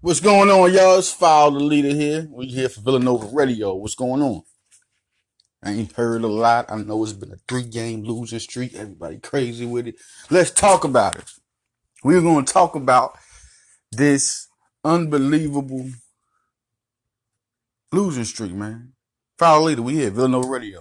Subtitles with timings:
[0.00, 0.98] What's going on, y'all?
[0.98, 2.26] It's Foul the Leader here.
[2.28, 3.74] We here for Villanova Radio.
[3.74, 4.42] What's going on?
[5.62, 6.66] I ain't heard a lot.
[6.68, 8.74] I know it's been a three game losing streak.
[8.74, 9.94] Everybody crazy with it.
[10.28, 11.30] Let's talk about it.
[12.02, 13.16] We're going to talk about
[13.92, 14.48] this
[14.82, 15.88] unbelievable
[17.92, 18.93] losing streak, man.
[19.44, 20.80] Foul Leader, we here, Villanova Radio.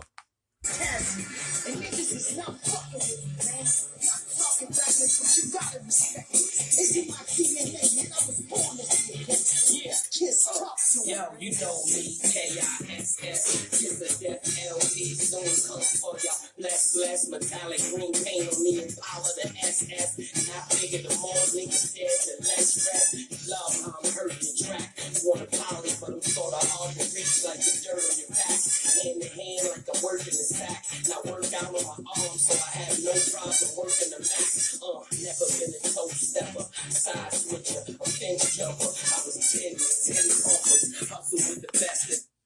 [10.94, 13.42] Yo, you know me, K-I-S-S,
[13.82, 16.30] to the death L-E, soon come for ya.
[16.54, 20.22] Bless, bless, metallic green paint on me, power the SS.
[20.46, 23.10] Now figure the more niggas dead, the less stress.
[23.50, 24.94] Love how I'm hurting track.
[25.26, 28.54] Wanna poly, but I'm sorta hard to reach like the dirt on your back.
[28.54, 30.78] Hand to hand like I'm working the sack.
[31.10, 34.52] Now work out on my arm, so I have no problem working the back.
[34.78, 38.94] Uh, never been a toe stepper, side switcher, a fence jumper.
[38.94, 40.83] I was 10 10 offers,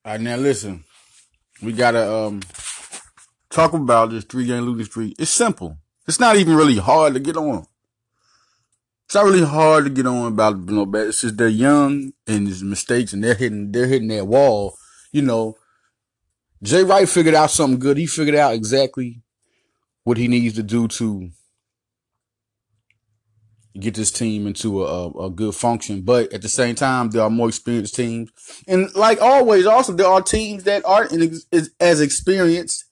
[0.05, 0.83] All right, now listen.
[1.61, 2.41] We gotta um
[3.49, 5.15] talk about this three game losing streak.
[5.19, 5.77] It's simple.
[6.07, 7.65] It's not even really hard to get on.
[9.05, 12.13] It's not really hard to get on about you know, but it's just they're young
[12.27, 14.77] and there's mistakes and they're hitting they're hitting that wall.
[15.11, 15.57] You know,
[16.61, 17.97] Jay Wright figured out something good.
[17.97, 19.21] He figured out exactly
[20.03, 21.31] what he needs to do to
[23.79, 26.01] get this team into a, a, good function.
[26.01, 28.31] But at the same time, there are more experienced teams,
[28.67, 31.11] and like always, also there are teams that aren't
[31.79, 32.85] as experienced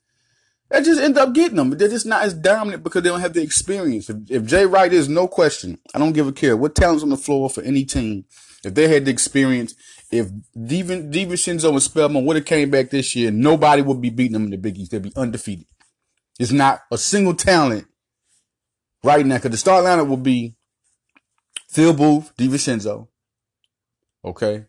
[0.69, 1.69] that just end up getting them.
[1.71, 4.09] They're just not as dominant because they don't have the experience.
[4.09, 7.09] If, if Jay Wright is no question, I don't give a care what talent's on
[7.09, 8.25] the floor for any team.
[8.63, 9.75] If they had the experience,
[10.11, 14.33] if Devin, DiVincenzo and Spellman would have came back this year, nobody would be beating
[14.33, 14.91] them in the Big East.
[14.91, 15.67] They'd be undefeated.
[16.39, 17.85] It's not a single talent
[19.03, 20.55] right now because the start lineup will be
[21.75, 23.09] Phil Booth, DiVincenzo.
[24.23, 24.65] Okay.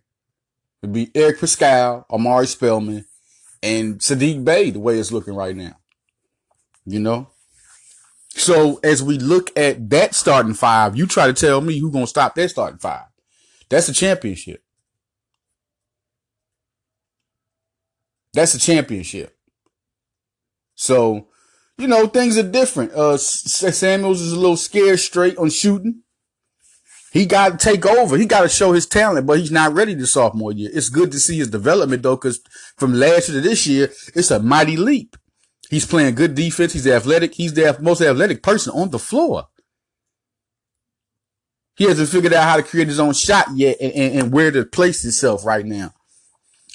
[0.82, 3.04] It'd be Eric Paschall, Omari Spellman,
[3.62, 5.76] and Saddiq Bey, the way it's looking right now.
[6.84, 7.28] You know?
[8.30, 12.08] So as we look at that starting five, you try to tell me who's gonna
[12.08, 13.06] stop that starting five.
[13.68, 14.64] That's a championship.
[18.34, 19.38] That's a championship.
[20.74, 21.28] So,
[21.78, 22.94] you know, things are different.
[22.94, 26.02] Uh, Samuels is a little scared straight on shooting.
[27.16, 28.18] He got to take over.
[28.18, 30.68] He got to show his talent, but he's not ready this sophomore year.
[30.74, 32.42] It's good to see his development though, because
[32.76, 35.16] from last year to this year, it's a mighty leap.
[35.70, 36.74] He's playing good defense.
[36.74, 37.32] He's athletic.
[37.32, 39.46] He's the most athletic person on the floor.
[41.78, 44.50] He hasn't figured out how to create his own shot yet and, and, and where
[44.50, 45.94] to place himself right now.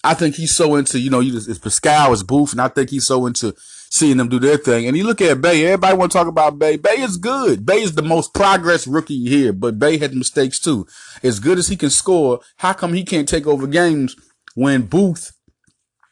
[0.03, 3.05] I think he's so into, you know, it's Paschall, it's Booth, and I think he's
[3.05, 3.53] so into
[3.91, 4.87] seeing them do their thing.
[4.87, 6.77] And you look at Bey, everybody want to talk about Bey.
[6.77, 7.65] Bey is good.
[7.65, 10.87] Bey is the most progress rookie here, but Bey had mistakes too.
[11.21, 14.15] As good as he can score, how come he can't take over games
[14.55, 15.33] when Booth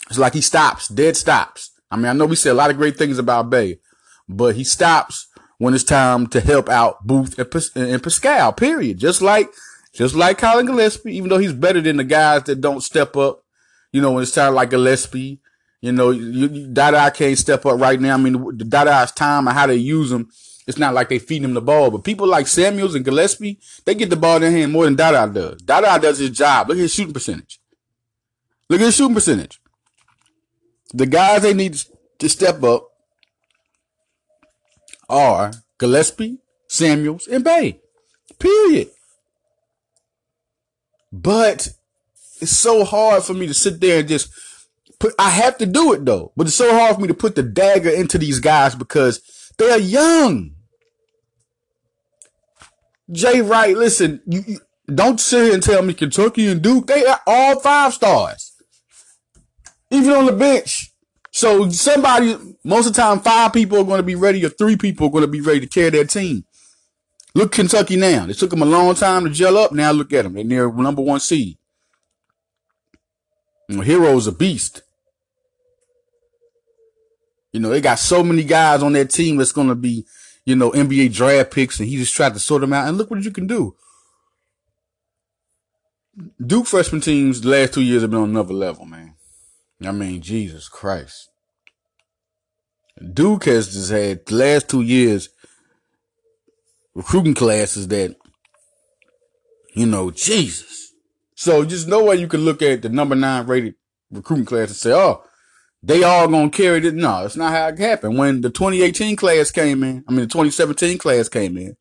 [0.10, 1.72] it's like he stops, dead stops.
[1.92, 3.80] I mean, I know we say a lot of great things about Bey,
[4.28, 8.98] but he stops when it's time to help out Booth and, and Paschall, period.
[8.98, 9.50] Just like,
[9.94, 13.44] just like Collin Gillespie, even though he's better than the guys that don't step up,
[13.92, 15.40] you know, when it's time like Gillespie,
[15.82, 18.16] you know, you, Dada can't step up right now.
[18.16, 20.30] I mean, the Dada's time and how they use him,
[20.68, 21.90] it's not like they feed him the ball.
[21.90, 24.96] But people like Samuels and Gillespie, they get the ball in their hand more than
[24.96, 25.62] Dada does.
[25.62, 26.68] Dada does his job.
[26.68, 27.60] Look at his shooting percentage.
[28.70, 29.62] Look at his shooting percentage.
[30.94, 31.80] The guys they need
[32.20, 32.88] to step up
[35.08, 37.80] are Gillespie, Samuels, and Bey.
[38.38, 38.90] Period.
[41.12, 41.70] But
[42.42, 44.30] it's so hard for me to sit there and just
[45.00, 47.36] put, I have to do it though, but it's so hard for me to put
[47.36, 49.22] the dagger into these guys because
[49.58, 50.56] they're young.
[53.12, 54.60] Jay Wright, listen, you, you
[54.94, 58.54] don't sit here and tell me Kentucky and Duke, they are all five stars.
[59.92, 60.92] Even on the bench.
[61.32, 64.76] So somebody, most of the time, five people are going to be ready or three
[64.76, 66.46] people are going to be ready to carry their team.
[67.36, 68.28] Look Kentucky now.
[68.28, 69.72] It took them a long time to gel up.
[69.72, 70.34] Now look at them.
[70.34, 71.58] They're near number one seed.
[73.68, 74.82] You know, a beast.
[77.52, 80.06] You know, they got so many guys on that team that's going to be,
[80.46, 82.88] you know, NBA draft picks, and he just tried to sort them out.
[82.88, 83.76] And look what you can do.
[86.46, 89.16] Duke freshman teams the last two years have been on another level, man.
[89.84, 91.30] I mean, Jesus Christ.
[93.14, 95.30] Duke has just had the last two years
[96.94, 98.16] recruiting classes that,
[99.74, 100.92] you know, Jesus.
[101.36, 103.76] So just no way you can look at the number nine rated
[104.12, 105.24] recruiting class and say, oh,
[105.82, 106.94] they all gonna carry it.
[106.94, 108.18] No, it's not how it happened.
[108.18, 111.76] When the 2018 class came in, I mean the 2017 class came in.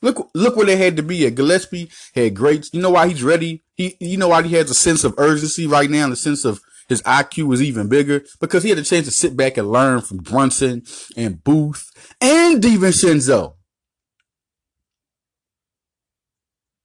[0.00, 1.34] Look, look where they had to be at.
[1.34, 2.72] Gillespie had great.
[2.72, 3.64] You know why he's ready.
[3.74, 6.60] He, you know why he has a sense of urgency right now, the sense of
[6.88, 10.00] his IQ is even bigger because he had a chance to sit back and learn
[10.00, 10.82] from Brunson
[11.16, 11.90] and Booth
[12.20, 13.54] and DiVincenzo.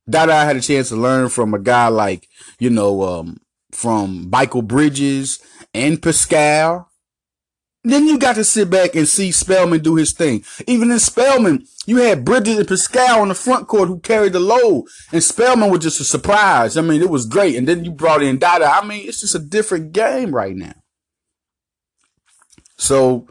[0.10, 2.28] Dada had a chance to learn from a guy like,
[2.60, 3.38] you know, um,
[3.72, 5.40] from Mikal Bridges
[5.74, 6.88] and Paschall.
[7.86, 10.46] Then you got to sit back and see Spellman do his thing.
[10.68, 14.40] Even in Spellman, you had Bridges and Paschall on the front court who carried the
[14.40, 16.78] load, and Spellman was just a surprise.
[16.78, 17.56] I mean, it was great.
[17.56, 18.66] And then you brought in Dada.
[18.66, 20.76] I mean, it's just a different game right now.
[22.78, 23.28] So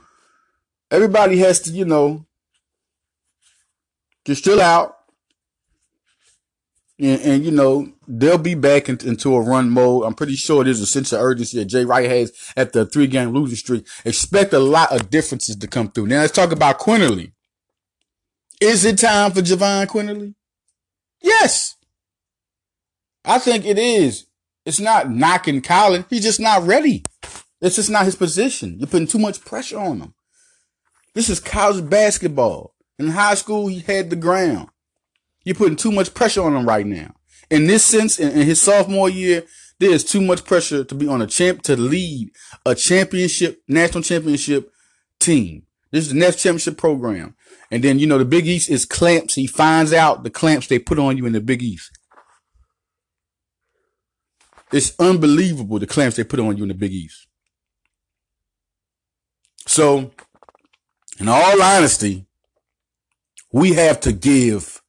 [0.91, 2.27] everybody has to, you know,
[4.27, 4.97] just chill out.
[7.03, 10.05] And, and, you know, they'll be back in, into a run mode.
[10.05, 13.09] I'm pretty sure there's a sense of urgency that Jay Wright has at the three
[13.09, 13.89] game losing streak.
[14.05, 16.07] Expect a lot of differences to come through.
[16.07, 17.33] Now let's talk about Quinerly.
[18.61, 20.35] Is it time for Jahvon Quinerly?
[21.21, 21.75] Yes.
[23.25, 24.27] I think it is.
[24.65, 26.05] It's not knocking Collin.
[26.09, 27.03] He's just not ready.
[27.61, 28.77] It's just not his position.
[28.79, 30.15] You're putting too much pressure on him.
[31.15, 32.77] This is college basketball.
[32.97, 34.69] In high school, he had the ground.
[35.45, 37.15] You're putting too much pressure on him right now.
[37.51, 39.45] In this sense, in, in his sophomore year,
[39.79, 42.31] there is too much pressure to be on a champ to lead
[42.65, 44.71] a championship, national championship
[45.19, 45.65] team.
[45.91, 47.35] This is the next championship program.
[47.71, 49.35] And then, you know, the Big East is clamps.
[49.35, 51.91] He finds out the clamps they put on you in the Big East.
[54.73, 57.27] It's unbelievable the clamps they put on you in the Big East.
[59.67, 60.11] So,
[61.19, 62.27] in all honesty,
[63.53, 64.82] we have to give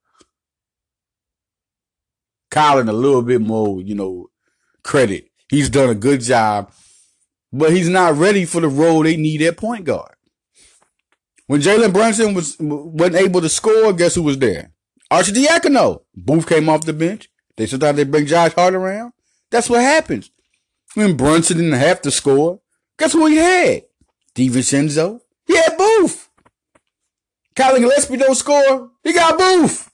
[2.53, 4.29] Collin a little bit more, you know,
[4.83, 5.31] credit.
[5.49, 6.71] He's done a good job,
[7.51, 10.15] but he's not ready for the role they need at point guard.
[11.47, 14.71] When Jalen Brunson was wasn't able to score, guess who was there?
[15.11, 16.03] Arcidiacono.
[16.15, 17.27] Booth came off the bench.
[17.57, 19.13] They sometimes they bring Josh Hart around.
[19.49, 20.29] That's what happens.
[20.93, 22.61] When Brunson didn't have to score,
[22.99, 23.83] guess who he had?
[24.35, 25.21] DiVincenzo.
[25.47, 26.29] He had Booth.
[27.55, 28.91] Collin Gillespie don't score.
[29.03, 29.91] He got Booth.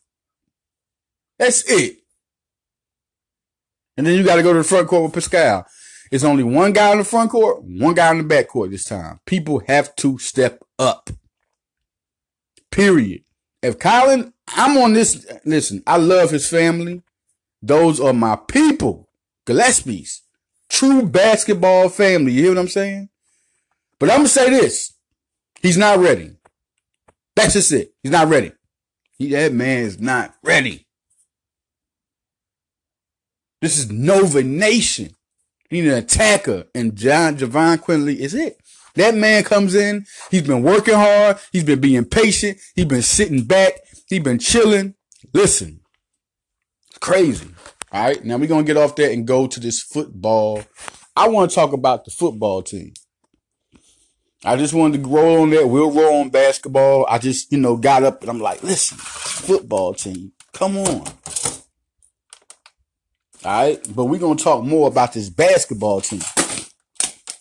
[1.38, 1.99] That's it.
[4.00, 5.66] And then you got to go to the front court with Paschall.
[6.10, 8.86] It's only one guy in the front court, one guy in the back court this
[8.86, 9.20] time.
[9.26, 11.10] People have to step up.
[12.72, 13.24] Period.
[13.62, 15.28] If Collin, I'm on this.
[15.44, 17.02] Listen, I love his family.
[17.62, 19.10] Those are my people.
[19.46, 20.22] Gillespie's.
[20.70, 22.32] True basketball family.
[22.32, 23.10] You hear what I'm saying?
[24.00, 24.94] But I'm to say this.
[25.62, 26.38] He's not ready.
[27.36, 27.92] That's just it.
[28.02, 28.54] He's not ready.
[29.18, 30.88] He, that man is not ready.
[33.62, 35.10] This is Nova Nation.
[35.70, 38.58] You need an attacker, and John Jahvon Quinerly is it.
[38.96, 40.06] That man comes in.
[40.32, 41.38] He's been working hard.
[41.52, 42.58] He's been being patient.
[42.76, 43.74] He's been sitting back.
[44.08, 44.96] He's been chilling.
[45.34, 45.82] Listen,
[47.00, 47.50] crazy.
[47.92, 50.64] All right, now we're gonna get off there and go to this football.
[51.16, 52.94] I want to talk about the football team.
[54.46, 55.68] I just wanted to roll on that.
[55.68, 57.06] We'll roll on basketball.
[57.10, 61.06] I just, you know, got up and I'm like, listen, football team, come on.
[63.46, 66.22] All right, but we're gonna talk more about this basketball team.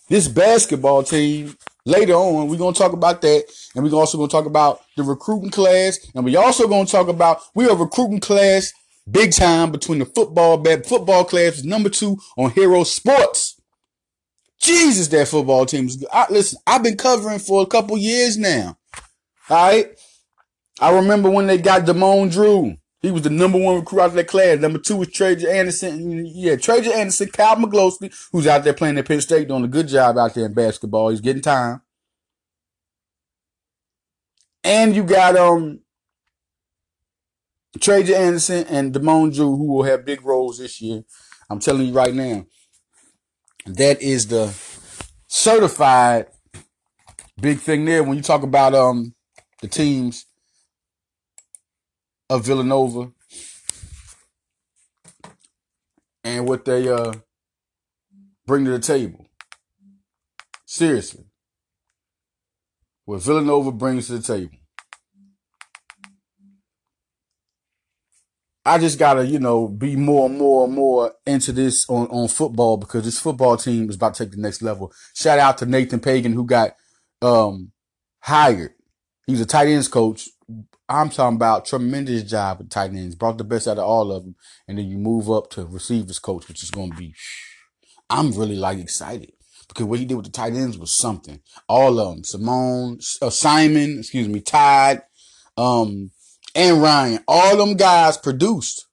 [0.07, 4.45] This basketball team later on, we're gonna talk about that, and we're also gonna talk
[4.45, 8.71] about the recruiting class, and we also gonna talk about we are recruiting class
[9.11, 13.59] big time between the football bad football class is number two on Hero Sports.
[14.61, 16.09] Jesus, that football team is good.
[16.13, 18.77] I, listen, I've been covering for a couple years now.
[19.49, 19.89] All right,
[20.79, 22.77] I remember when they got Damone Drew.
[23.01, 24.59] He was the number one recruit out of that class.
[24.59, 26.25] Number two was Trajan Anderson.
[26.25, 29.87] Yeah, Trajan Anderson, Cal McGlosty, who's out there playing at Penn State, doing a good
[29.87, 31.09] job out there in basketball.
[31.09, 31.81] He's getting time.
[34.63, 35.79] And you got um
[37.79, 41.03] Trajan Anderson and Damone Drew, who will have big roles this year.
[41.49, 42.45] I'm telling you right now.
[43.65, 44.53] That is the
[45.27, 46.27] certified
[47.39, 48.03] big thing there.
[48.03, 49.15] When you talk about um
[49.61, 50.25] the teams
[52.29, 53.11] of Villanova
[56.23, 57.13] and what they uh
[58.45, 59.25] bring to the table.
[60.65, 61.25] Seriously.
[63.05, 64.55] What Villanova brings to the table.
[68.65, 72.27] I just gotta, you know, be more and more and more into this on, on
[72.27, 74.93] football because this football team is about to take the next level.
[75.15, 76.73] Shout out to Nathan Pagan who got
[77.21, 77.71] um
[78.21, 78.73] hired.
[79.25, 80.29] He's a tight ends coach
[80.89, 83.13] I'm talking about tremendous job with tight ends.
[83.13, 84.35] Brought the best out of all of them,
[84.67, 87.13] and then you move up to receivers coach, which is going to be.
[88.09, 89.33] I'm really like excited
[89.67, 91.41] because what he did with the tight ends was something.
[91.67, 95.03] All of them, Simone, uh, Simon, excuse me, Todd,
[95.57, 96.09] um,
[96.55, 98.87] and Ryan, all them guys produced.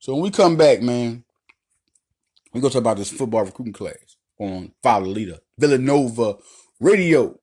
[0.00, 1.24] So when we come back, man,
[2.52, 6.36] we gonna talk about this football recruiting class on Follow Leader, Villanova
[6.80, 7.38] Radio.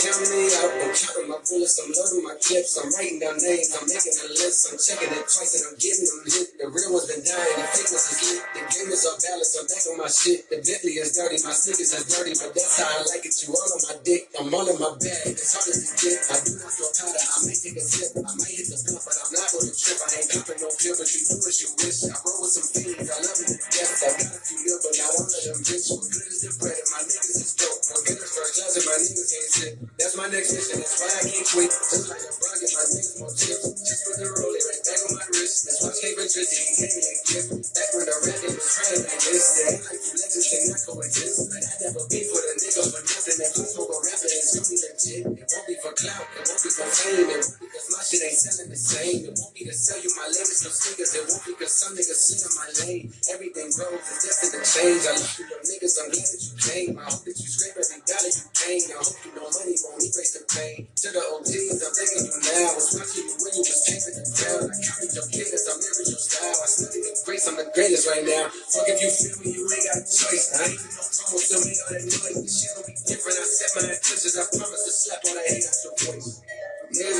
[0.00, 0.70] Counting me out.
[0.80, 1.76] I'm counting bullets.
[1.76, 2.80] I'm loading my clips.
[2.80, 3.76] I'm writing down names.
[3.76, 4.72] I'm making a list.
[4.72, 6.48] I'm checking it twice and I'm getting them hit.
[6.56, 7.60] The real ones been dying.
[7.60, 8.40] The fakeness is lit.
[8.56, 9.52] The game is off balance.
[9.60, 10.48] I'm back on my shit.
[10.48, 11.36] The Bentley is dirty.
[11.44, 12.32] My sneakers is dirty.
[12.32, 13.36] But that's how I like it.
[13.44, 14.32] You all on my dick.
[14.40, 15.28] I'm all in my bag.
[15.36, 16.16] It's hard as to get.
[16.32, 17.20] I do not feel powder.
[17.20, 18.16] I might take a sip.
[18.16, 19.98] I might hit the blunt, but I'm not gonna trip.
[20.00, 21.98] I ain't popping no pill, but you do as you wish.
[22.08, 23.10] I roll with some fiends.
[23.10, 23.92] I love it to death.
[23.98, 25.86] I got a few mil, but not all of them bitch.
[25.90, 26.78] What good is the bread?
[26.78, 27.82] And my niggas is dope.
[27.90, 29.72] What good is first class and my niggas ain't shit.
[29.98, 30.78] That's my next mission.
[30.78, 31.66] That's why I can't quit.
[31.66, 33.66] Just like a brother, get my niggas more chips.
[33.82, 35.66] Just put the rollie right back on my wrist.
[35.66, 37.48] That's why came and Drizzy and gave me a gift.
[37.74, 38.70] Back when the rap game was
[39.02, 39.46] like this.
[39.58, 41.50] They ain't like you legends cannot coexist.
[41.50, 43.34] Like I never beef for the nigga for nothing.
[43.34, 45.22] If I smoke a rapper, it's gonna be legit.
[45.26, 46.26] It won't be for clout.
[46.38, 47.18] It won't be for fame.
[47.18, 49.18] It won't be because my shit ain't selling the same.
[49.26, 51.10] It won't be to sell you my latest no sneakers.
[51.18, 53.10] It won't be because some niggas sit in my lane.
[53.34, 54.06] Everything grows.
[54.06, 55.02] It's destined to change.
[55.02, 55.94] I love you, little niggas.
[55.98, 56.92] I'm glad that you came.
[56.94, 58.86] I hope that you scrape every dollar you gain.
[58.94, 60.86] I hope you know money won't erase the pain.
[61.08, 62.68] To the OGs, I'm thanking you now.
[62.68, 64.68] I was you when you was chasing the crowd.
[64.68, 65.64] I counted your cadence.
[65.64, 66.52] I'm living your style.
[66.52, 67.48] I study the grace.
[67.48, 68.52] I'm the greatest right now.
[68.52, 70.52] Fuck if you feel me, you ain't got a choice.
[70.52, 72.44] I ain't no promo, still make all that noise.
[72.44, 73.40] This shit gon' be different.
[73.40, 74.36] I set my intentions.
[74.36, 76.37] I promise to slap all that hate out your voice.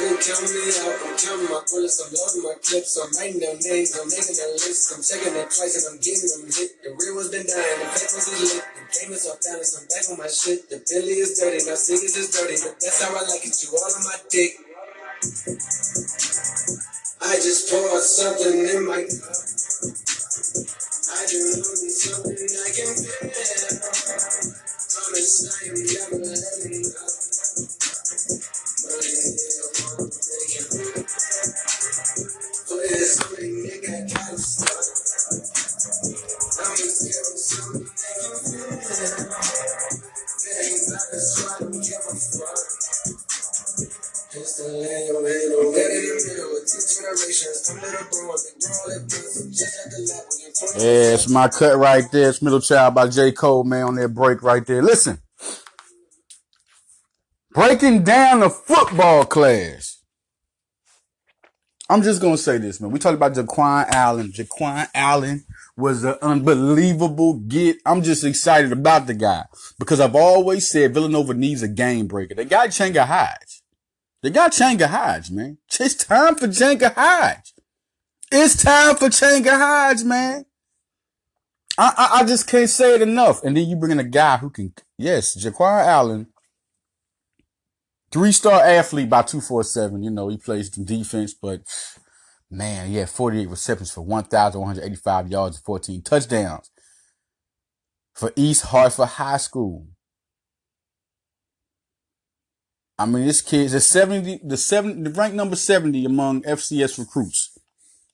[0.09, 0.97] Counting me out.
[1.05, 2.01] I'm counting my bullets.
[2.01, 2.97] I'm loading my clips.
[2.97, 3.93] I'm writing down names.
[3.93, 4.89] I'm making a list.
[4.97, 6.81] I'm checking it twice and I'm getting them hit.
[6.81, 7.77] The real one's been dying.
[7.85, 8.65] The fake ones is lit.
[8.65, 9.77] The game is off balance.
[9.77, 10.65] I'm back on my shit.
[10.73, 11.61] The Billy is dirty.
[11.69, 12.57] My sneakers is dirty.
[12.57, 13.53] But that's how I like it.
[13.61, 14.53] You all on my dick.
[17.21, 19.37] I just poured something in my cup.
[21.13, 23.29] I wanted something I can feel.
[24.89, 27.13] Promise I am never letting up.
[28.89, 29.58] But
[50.77, 52.31] Yeah, it's my cut right there.
[52.31, 53.31] It's Middle Child by J.
[53.33, 54.83] Cole, man, on that break right there.
[54.83, 55.19] Listen.
[57.53, 59.98] Breaking down the football class.
[61.89, 62.91] I'm just gonna say this, man.
[62.91, 64.31] We talked about Jaquan Allen.
[64.31, 65.45] Jaquan Allen
[65.77, 67.79] was an unbelievable get.
[67.87, 69.45] I'm just excited about the guy
[69.79, 72.35] because I've always said Villanova needs a game breaker.
[72.35, 73.63] They got Changa Hodge.
[74.23, 75.59] They got Changa Hodge, man.
[75.81, 77.55] It's time for Changa Hodge.
[78.31, 80.45] It's time for Changa Hodge, man.
[81.79, 83.43] I, I, I just can't say it enough.
[83.45, 86.27] And then you bring in a guy who can, yes, Jaquan Allen,
[88.11, 90.03] three star athlete by 247.
[90.03, 91.61] You know, he plays some defense, but
[92.51, 96.71] man, yeah, 48 receptions for 1,185 yards and 14 touchdowns
[98.15, 99.87] for East Hartford High School.
[102.99, 107.57] I mean, this kid's a 70, the 70, the ranked number 70 among FCS recruits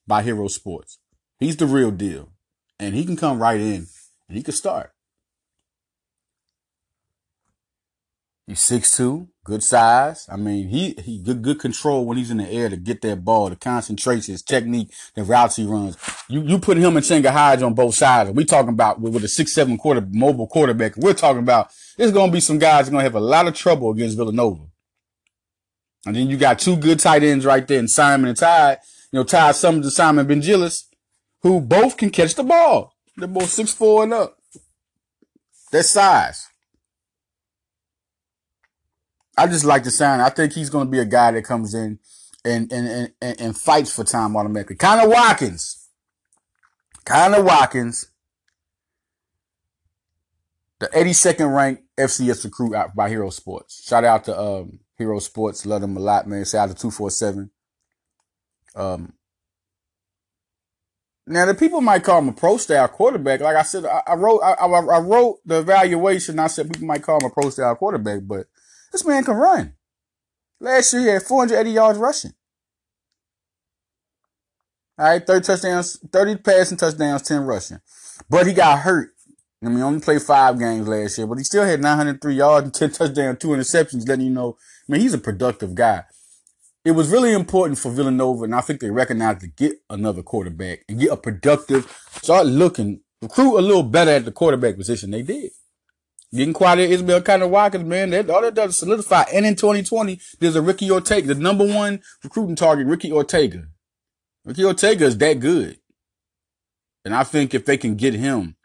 [0.05, 0.99] by Hero Sports.
[1.39, 2.29] He's the real deal.
[2.79, 3.87] And he can come right in
[4.27, 4.91] and he can start.
[8.47, 10.27] He's 6'2", good size.
[10.31, 13.25] I mean, he, he good, good control when he's in the air to get that
[13.25, 15.97] ball, the concentration, his technique, the routes he runs.
[16.29, 18.29] You, you put him and Changa Hodge on both sides.
[18.29, 20.95] We talking about with, with a six, seven quarter mobile quarterback.
[20.95, 24.17] We're talking about there's to be some guys to have a lot of trouble against
[24.17, 24.65] Villanova.
[26.05, 28.77] And then you got two good tight ends right there in Simon and Ty.
[29.11, 30.83] You know, Ty Summers and Simon Bingelis,
[31.41, 32.93] who both can catch the ball.
[33.17, 34.37] They're both six four and up.
[35.71, 36.47] That size.
[39.37, 40.21] I just like the sound.
[40.21, 41.99] I think he's going to be a guy that comes in
[42.45, 44.75] and and and, and fights for time automatically.
[44.75, 45.89] Connor Watkins.
[47.03, 48.07] Connor Watkins.
[50.79, 53.87] The 82nd ranked FCS recruit out by Hero Sports.
[53.87, 55.65] Shout out to um, Hero Sports.
[55.65, 56.43] Love them a lot, man.
[56.43, 57.49] Shout out to 247.
[58.75, 59.13] Um,
[61.27, 63.39] now the people might call him a pro style quarterback.
[63.39, 66.39] Like I said, I, I wrote I, I, I wrote the evaluation.
[66.39, 68.47] I said people might call him a pro style quarterback, but
[68.91, 69.73] this man can run.
[70.59, 72.33] Last year he had 480 yards rushing.
[74.97, 77.79] All right, 30 touchdowns, 30 passing touchdowns, 10 rushing.
[78.29, 79.15] But he got hurt
[79.65, 82.73] I mean, only played five games last year, but he still had 903 yards and
[82.73, 86.03] 10 touchdowns, two interceptions, letting you know, I mean, he's a productive guy.
[86.83, 90.83] It was really important for Villanova, and I think they recognized to get another quarterback
[90.87, 95.09] and get a productive, start looking, recruit a little better at the quarterback position.
[95.09, 95.49] They did.
[96.35, 98.09] Getting quiet at kind of Watkins, man.
[98.09, 99.23] That all that does is solidify.
[99.33, 103.67] And in 2020, there's a Ricky Ortega, the number one recruiting target, Ricky Ortega.
[104.43, 105.79] Ricky Ortega is that good.
[107.05, 108.57] And I think if they can get him,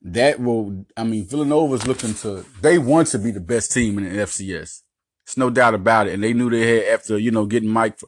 [0.00, 4.04] that will, I mean, Villanova's looking to, they want to be the best team in
[4.04, 4.82] the FCS.
[5.24, 6.14] It's no doubt about it.
[6.14, 8.00] And they knew they had, after, you know, getting Mike,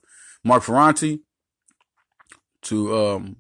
[0.42, 1.20] Mark Ferrante
[2.62, 3.36] to, um,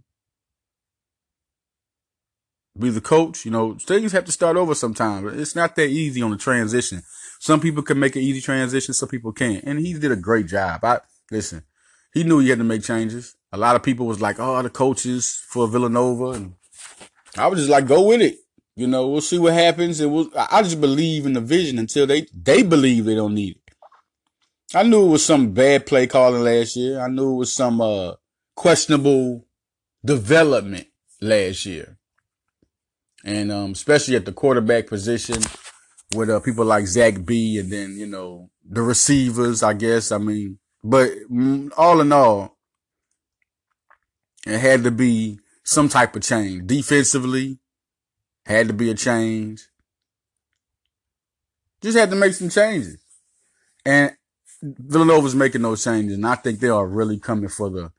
[2.78, 5.38] be the coach, you know, things have to start over sometimes.
[5.38, 7.02] It's not that easy on the transition.
[7.40, 9.62] Some people can make an easy transition, some people can't.
[9.64, 10.84] And he did a great job.
[10.84, 11.00] I
[11.30, 11.62] listen,
[12.12, 13.36] he knew he had to make changes.
[13.52, 16.30] A lot of people was like, oh, the coaches for Villanova.
[16.30, 16.54] And
[17.36, 18.38] I was just like, go with it.
[18.76, 20.00] You know, we'll see what happens.
[20.00, 23.56] And we'll, I just believe in the vision until they, they believe they don't need
[23.56, 23.74] it.
[24.74, 27.00] I knew it was some bad play calling last year.
[27.00, 28.14] I knew it was some, uh,
[28.56, 29.46] questionable
[30.04, 30.86] development
[31.20, 31.98] last year.
[33.24, 35.42] And, um, especially at the quarterback position
[36.14, 40.12] with, uh, people like Zach B and then, you know, the receivers, I guess.
[40.12, 42.58] I mean, but mm, all in all,
[44.46, 46.66] it had to be some type of change.
[46.66, 47.58] Defensively,
[48.44, 49.66] had to be a change.
[51.80, 52.98] Just had to make some changes.
[53.84, 54.12] And
[54.62, 56.14] Villanova's making those changes.
[56.14, 57.92] And I think they are really coming for the,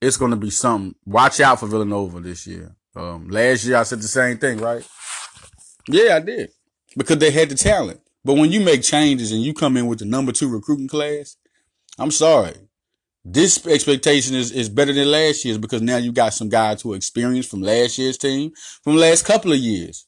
[0.00, 0.94] it's going to be something.
[1.04, 2.74] Watch out for Villanova this year.
[2.96, 4.86] Um, last year I said the same thing, right?
[5.88, 6.50] Yeah, I did.
[6.96, 8.00] Because they had the talent.
[8.24, 11.36] But when you make changes and you come in with the number two recruiting class,
[11.98, 12.54] I'm sorry.
[13.24, 16.92] This expectation is, is better than last year's because now you got some guys who
[16.92, 20.06] are experienced from last year's team, from last couple of years.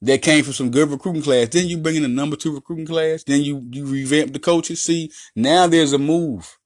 [0.00, 1.48] That came from some good recruiting class.
[1.48, 3.24] Then you bring in a number two recruiting class.
[3.24, 4.82] Then you, you revamp the coaches.
[4.82, 6.56] See, now there's a move.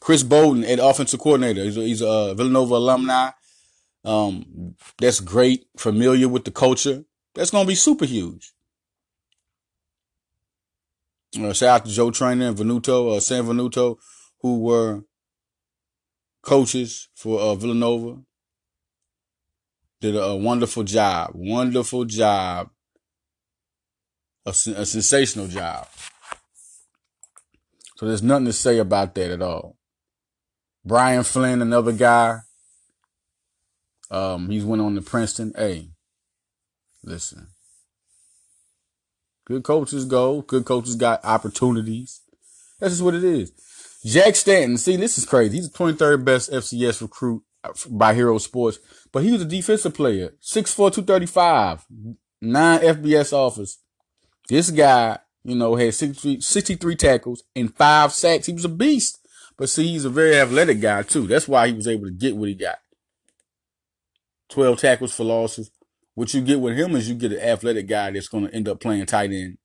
[0.00, 1.64] Chris Boden, at offensive coordinator.
[1.64, 3.30] He's a, he's a Villanova alumni.
[4.04, 5.66] Um, that's great.
[5.76, 7.04] Familiar with the culture.
[7.34, 8.52] That's going to be super huge.
[11.40, 13.98] Uh, shout out to Joe Trainer and Venuto, uh, Sam Venuto,
[14.40, 15.02] who were
[16.42, 18.20] coaches for uh, Villanova.
[20.00, 22.70] Did a, a, wonderful job, wonderful job,
[24.44, 24.52] a, a
[24.86, 25.88] sensational job.
[27.96, 29.76] So there's nothing to say about that at all.
[30.84, 32.40] Brian Flynn, another guy.
[34.14, 35.52] Um, he's went on to Princeton.
[35.56, 35.88] Hey,
[37.02, 37.48] listen.
[39.44, 40.42] Good coaches go.
[40.42, 42.22] Good coaches got opportunities.
[42.78, 43.50] That's just what it is.
[44.04, 44.78] Jack Stanton.
[44.78, 45.56] See, this is crazy.
[45.56, 47.42] He's the 23rd best FCS recruit
[47.90, 48.78] by Hero Sports,
[49.10, 50.34] but he was a defensive player.
[50.40, 51.84] 6'4", 235,
[52.40, 53.78] nine FBS offers.
[54.48, 58.46] This guy, you know, had 63, 63 tackles and five sacks.
[58.46, 59.18] He was a beast.
[59.56, 61.26] But see, he's a very athletic guy too.
[61.26, 62.76] That's why he was able to get what he got.
[64.54, 65.70] 12 tackles for losses.
[66.14, 68.68] What you get with him is you get an athletic guy that's going to end
[68.68, 69.58] up playing tight end.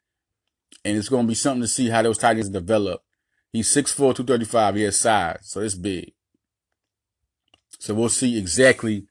[0.84, 3.02] And it's going to be something to see how those tight ends develop.
[3.54, 4.75] He's 6'4", 235.
[4.75, 6.13] He has size, so it's big.
[7.78, 9.06] So we'll see exactly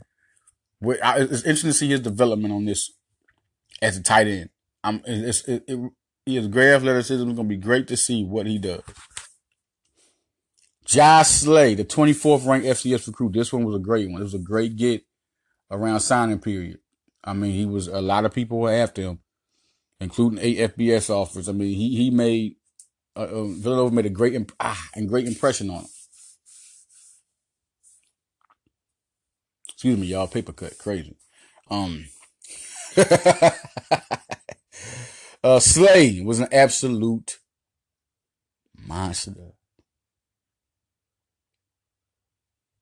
[0.81, 2.93] what, it's interesting to see his development on this
[3.81, 4.51] as a tight end.
[4.83, 5.93] I'm, it's, it, it,
[6.27, 7.29] he has great athleticism.
[7.29, 8.83] It's going to be great to see what he does.
[10.85, 13.35] Josh Slay, the 24th ranked FCS recruit.
[13.35, 14.21] This one was a great one.
[14.21, 15.05] It was a great get
[15.71, 16.79] around signing period.
[17.25, 19.19] I mean, he was a lot of people were after him,
[20.01, 21.49] including eight FBS offers.
[21.49, 22.57] I mean, he he made
[23.17, 25.89] uh, uh, Villanova made a great imp- ah, and great impression on him.
[29.69, 30.29] Excuse me, y'all.
[30.29, 31.17] Paper cut, crazy.
[31.71, 32.07] Um,
[35.45, 37.39] uh, Slay was an absolute
[38.87, 39.35] monster.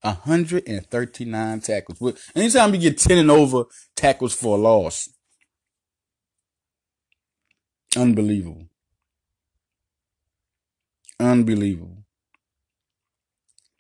[0.03, 2.31] 139 tackles.
[2.35, 5.09] Anytime you get 10 and over tackles for a loss,
[7.97, 8.69] unbelievable.
[11.19, 12.05] Unbelievable.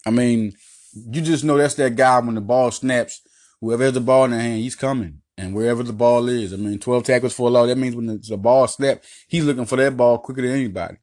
[0.07, 0.53] I mean,
[0.95, 3.21] you just know that's that guy when the ball snaps,
[3.61, 5.21] whoever has the ball in their hand, he's coming.
[5.39, 8.07] And wherever the ball is, I mean, 12 tackles for a loss, that means when
[8.07, 10.97] the, the ball snaps, he's looking for that ball quicker than anybody.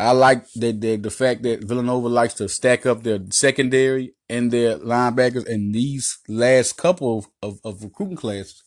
[0.00, 4.50] I like the, the, the fact that Villanova likes to stack up their secondary and
[4.50, 8.62] their linebackers in these last couple of, of, of recruiting classes.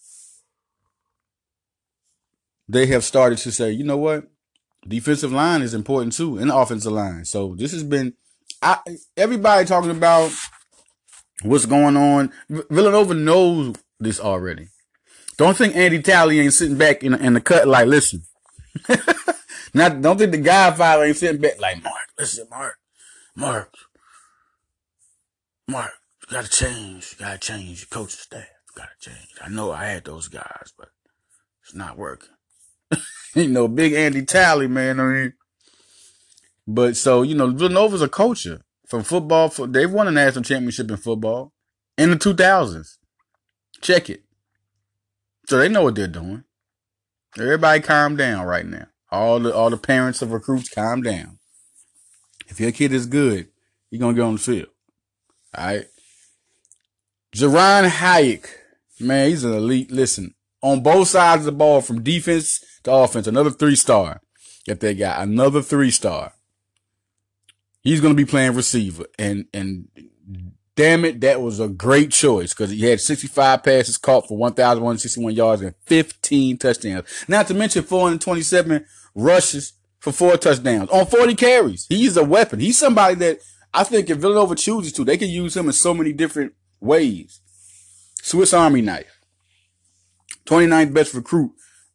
[2.68, 4.28] They have started to say, you know what?
[4.88, 7.26] Defensive line is important too, and offensive line.
[7.26, 8.14] So this has been
[8.62, 8.78] I,
[9.18, 10.32] everybody talking about
[11.42, 12.32] what's going on.
[12.50, 14.68] Villanova knows this already.
[15.38, 18.24] Don't think Andy Talley ain't sitting back in, in the cut like, listen.
[19.74, 22.78] Not, don't think the Godfather ain't sitting back like, Mark, listen, Mark,
[23.36, 23.74] Mark,
[25.68, 27.14] Mark, you gotta change.
[27.14, 28.42] You gotta change your coaching staff.
[28.42, 29.30] You gotta change.
[29.42, 30.90] I know I had those guys, but
[31.64, 32.30] it's not working.
[33.36, 35.00] you know, big Andy Talley, man.
[35.00, 35.34] I mean,
[36.68, 39.50] but so, you know, Villanova's a culture from football.
[39.50, 41.52] For, they've won a national championship in football
[41.98, 42.98] in the 2000s.
[43.82, 44.24] Check it.
[45.48, 46.44] So they know what they're doing.
[47.38, 48.88] Everybody calm down right now.
[49.14, 51.38] All the all the parents of recruits calm down.
[52.48, 53.48] If your kid is good,
[53.92, 54.70] you're gonna get on the field.
[55.56, 55.86] All right.
[57.32, 58.48] Jalon Hayek,
[59.00, 59.92] man, he's an elite.
[59.92, 64.20] Listen, on both sides of the ball, from defense to offense, another three star.
[64.68, 66.34] If they got another three star,
[67.82, 69.90] he's gonna be playing receiver, and and
[70.76, 75.36] damn it, that was a great choice because he had 65 passes caught for 1,161
[75.36, 77.26] yards and 15 touchdowns.
[77.28, 81.86] Not to mention 427 rushes for four touchdowns on 40 carries.
[81.88, 82.60] He's a weapon.
[82.60, 83.40] He's somebody that
[83.74, 87.42] I think if Villanova chooses to, they can use him in so many different ways.
[88.22, 89.20] Swiss Army knife.
[90.46, 91.52] 29th best recruit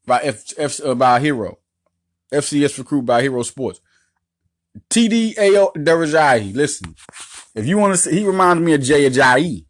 [0.06, 1.58] by F, F uh, by Hero.
[2.32, 3.80] FCS recruit by Hero Sports.
[4.90, 6.94] TD Ayo Listen,
[7.54, 9.64] if you want to see, he reminds me of Jay Ajayi.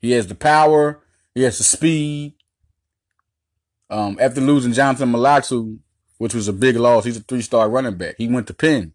[0.00, 1.02] He has the power.
[1.34, 2.34] He has the speed.
[3.90, 5.78] Um, after losing Jonathan Malatu,
[6.18, 8.14] which was a big loss, he's a three-star running back.
[8.18, 8.92] He went to Penn.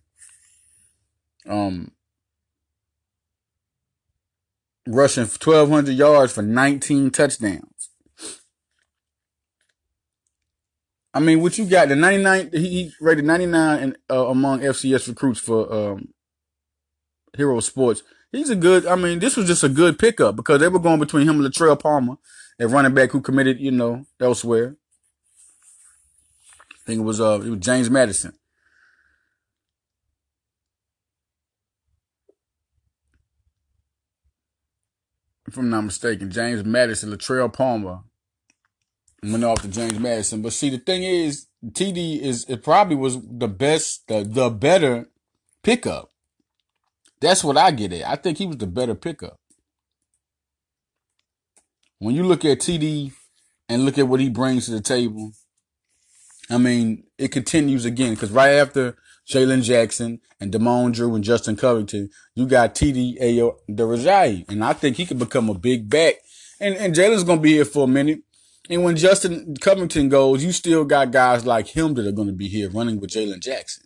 [1.48, 1.92] Um,
[4.88, 7.90] rushing 1,200 yards for 19 touchdowns.
[11.14, 11.90] I mean, what you got?
[11.90, 16.10] The 99, he rated 99 in, uh, among FCS recruits for um,
[17.36, 18.04] Hero Sports.
[18.32, 21.00] He's a good, I mean, this was just a good pickup because they were going
[21.00, 22.18] between him and Latrell Palmer,
[22.60, 24.76] a running back who committed, you know, elsewhere.
[26.90, 28.34] Think it was, uh, it was James Madison.
[35.48, 38.00] If I'm not mistaken, James Madison, Latrell Palmer,
[39.22, 40.42] went off to James Madison.
[40.42, 45.10] But see, the thing is, TD is it probably was the best, the, the better
[45.62, 46.12] pickup.
[47.22, 48.08] That's what I get at.
[48.10, 49.36] I think he was the better pickup.
[52.00, 53.12] When you look at TD
[53.68, 55.34] and look at what he brings to the table,
[56.50, 58.98] I mean, it continues again because right after
[59.30, 64.50] Jalen Jackson and Damone Drew and Justin Covington, you got TD Ayo Darajayi.
[64.50, 66.16] And I think he could become a big back.
[66.60, 68.22] And, and Jalen's going to be here for a minute.
[68.70, 72.34] And when Justin Covington goes, you still got guys like him that are going to
[72.34, 73.86] be here running with Jalen Jackson,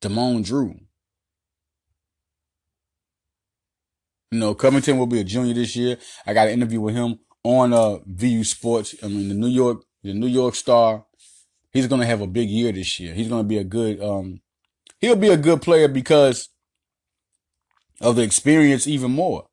[0.00, 0.74] Damone Drew.
[4.30, 5.98] You know, Covington will be a junior this year.
[6.26, 8.94] I got an interview with him on uh, VU Sports.
[9.02, 11.04] I mean, the New York, the New York Star.
[11.72, 13.14] He's going to have a big year this year.
[13.14, 14.40] He's going to be a good, um,
[15.00, 16.50] he'll be a good player because
[18.00, 19.46] of the experience even more.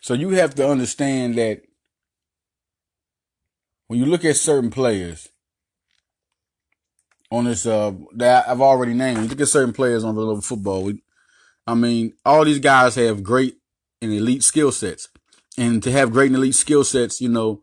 [0.00, 1.62] So you have to understand that
[3.88, 5.28] when you look at certain players
[7.30, 10.42] on this, uh, that I've already named, you look at certain players on the level
[10.42, 10.84] football.
[10.84, 11.02] We,
[11.66, 13.56] I mean, all these guys have great
[14.00, 15.08] and elite skill sets,
[15.58, 17.62] and to have great and elite skill sets, you know,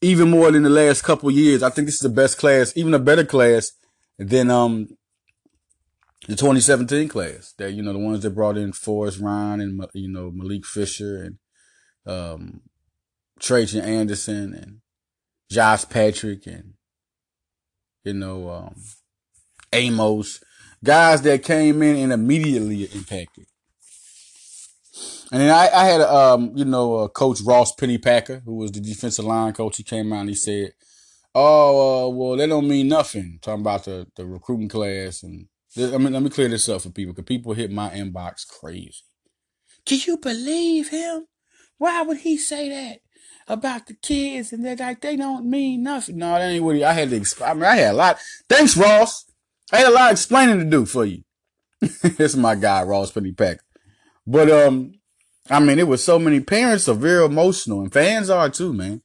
[0.00, 2.94] even more than the last couple years, I think this is the best class, even
[2.94, 3.72] a better class
[4.18, 4.88] than um
[6.28, 7.54] the 2017 class.
[7.58, 11.22] That you know the ones that brought in Forrest Rhyne and you know Malik Fisher
[11.22, 11.38] and
[12.06, 12.62] um,
[13.40, 14.78] Trajan Anderson and
[15.50, 16.74] Josh Patrick and,
[18.04, 18.74] you know, um,
[19.72, 20.42] Amos,
[20.84, 23.46] guys that came in and immediately impacted.
[25.30, 28.80] And then I, I had, um, you know, uh, Coach Ross Pennypacker, who was the
[28.80, 29.78] defensive line coach.
[29.78, 30.74] He came out and he said,
[31.34, 35.46] "Oh, uh, well, that don't mean nothing." Talking about the the recruiting class, and
[35.78, 38.92] I mean, let me clear this up for people because people hit my inbox crazy.
[39.86, 41.26] Can you believe him?
[41.78, 42.98] Why would he say that
[43.48, 46.18] about the kids and that like they don't mean nothing?
[46.18, 47.50] No, that ain't what he, I had to explain.
[47.50, 48.18] I mean, I had a lot.
[48.50, 49.24] Thanks, Ross.
[49.72, 51.22] I had a lot of explaining to do for you.
[51.80, 53.58] this is my guy, Ross Penny Pennypacker.
[54.26, 54.94] But um,
[55.50, 59.02] I mean, it was so many parents are very emotional and fans are too, man.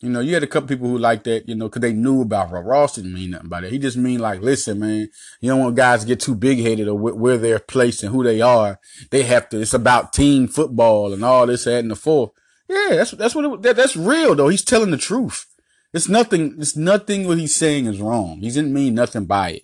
[0.00, 2.22] You know, you had a couple people who like that, you know, cause they knew
[2.22, 2.64] about Ross.
[2.64, 3.72] Ross didn't mean nothing by that.
[3.72, 5.08] He just mean like, listen, man,
[5.40, 8.24] you don't want guys to get too big headed or where they're placed and who
[8.24, 8.78] they are.
[9.10, 12.30] They have to, it's about team football and all this, that, and the fourth.
[12.68, 14.48] Yeah, that's, that's what, it, that, that's real though.
[14.48, 15.46] He's telling the truth.
[15.92, 16.56] It's nothing.
[16.58, 17.26] It's nothing.
[17.26, 18.40] What he's saying is wrong.
[18.40, 19.62] He didn't mean nothing by it.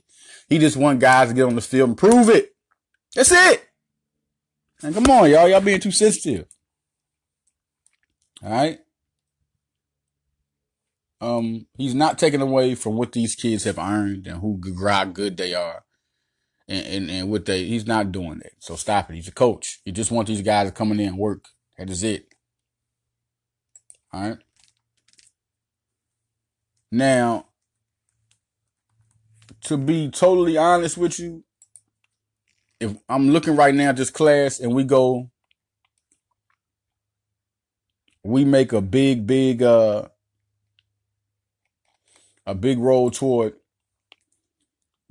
[0.49, 2.55] He just want guys to get on the field and prove it.
[3.14, 3.69] That's it.
[4.83, 5.49] And come on, y'all.
[5.49, 6.47] Y'all being too sensitive.
[8.43, 8.79] All right.
[11.21, 15.37] Um, he's not taking away from what these kids have earned and who how good
[15.37, 15.83] they are,
[16.69, 17.64] and, and and what they.
[17.64, 18.53] He's not doing that.
[18.61, 19.17] So stop it.
[19.17, 19.81] He's a coach.
[19.85, 21.47] He just wants these guys to come in and work.
[21.77, 22.29] That is it.
[24.12, 24.38] All right.
[26.90, 27.46] Now,
[29.64, 31.44] to be totally honest with you,
[32.81, 35.31] if I'm looking right now at this class and we go,
[38.24, 40.09] we make a big, big, uh,
[42.46, 43.55] a big roll toward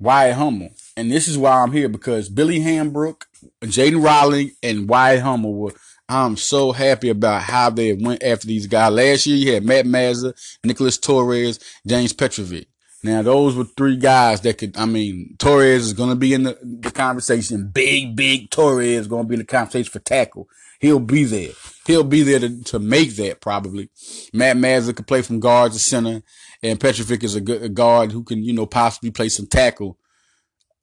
[0.00, 0.70] Wyatt Hummel.
[0.96, 3.22] And this is why I'm here because Billy Hambrook,
[3.62, 5.74] Jaden Riley, and Wyatt Hummel were
[6.08, 8.92] I'm so happy about how they went after these guys.
[8.92, 10.32] Last year you had Matt Mazza,
[10.64, 12.66] Nicholas Torres, James Petrovic.
[13.02, 14.76] Now those were three guys that could.
[14.76, 17.68] I mean, Torres is going to be in the, the conversation.
[17.68, 20.48] Big, big Torres is going to be in the conversation for tackle.
[20.80, 21.52] He'll be there.
[21.86, 23.90] He'll be there to, to make that probably.
[24.32, 26.22] Matt Mazza could play from guard to center,
[26.62, 29.98] and Petrovic is a good a guard who can you know possibly play some tackle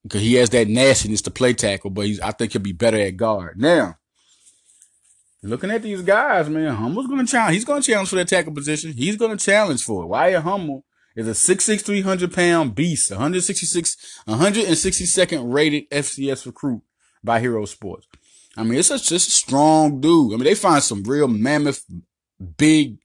[0.04, 1.90] because he has that nastiness to play tackle.
[1.90, 3.98] But he's I think he'll be better at guard now.
[5.45, 7.53] Looking at these guys, man, Hummel's going to challenge.
[7.53, 8.93] He's going to challenge for that tackle position.
[8.93, 10.08] He's going to challenge for it.
[10.08, 10.84] Wyatt Hummel
[11.15, 16.81] is a 6'6", 300 pound beast, 166, 162nd rated FCS recruit
[17.23, 18.08] by Hero Sports.
[18.58, 20.34] I mean, it's just a strong dude.
[20.34, 21.84] I mean, they find some real mammoth,
[22.58, 22.97] big,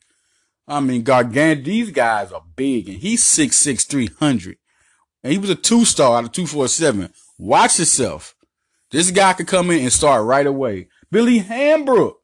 [0.67, 1.65] I mean, gargantuan.
[1.65, 4.57] These guys are big, and he's 6'6", 300.
[5.23, 7.13] And he was a two star out of 247.
[7.39, 8.35] Watch yourself.
[8.91, 10.89] This guy could come in and start right away.
[11.11, 12.15] Billy Hambrook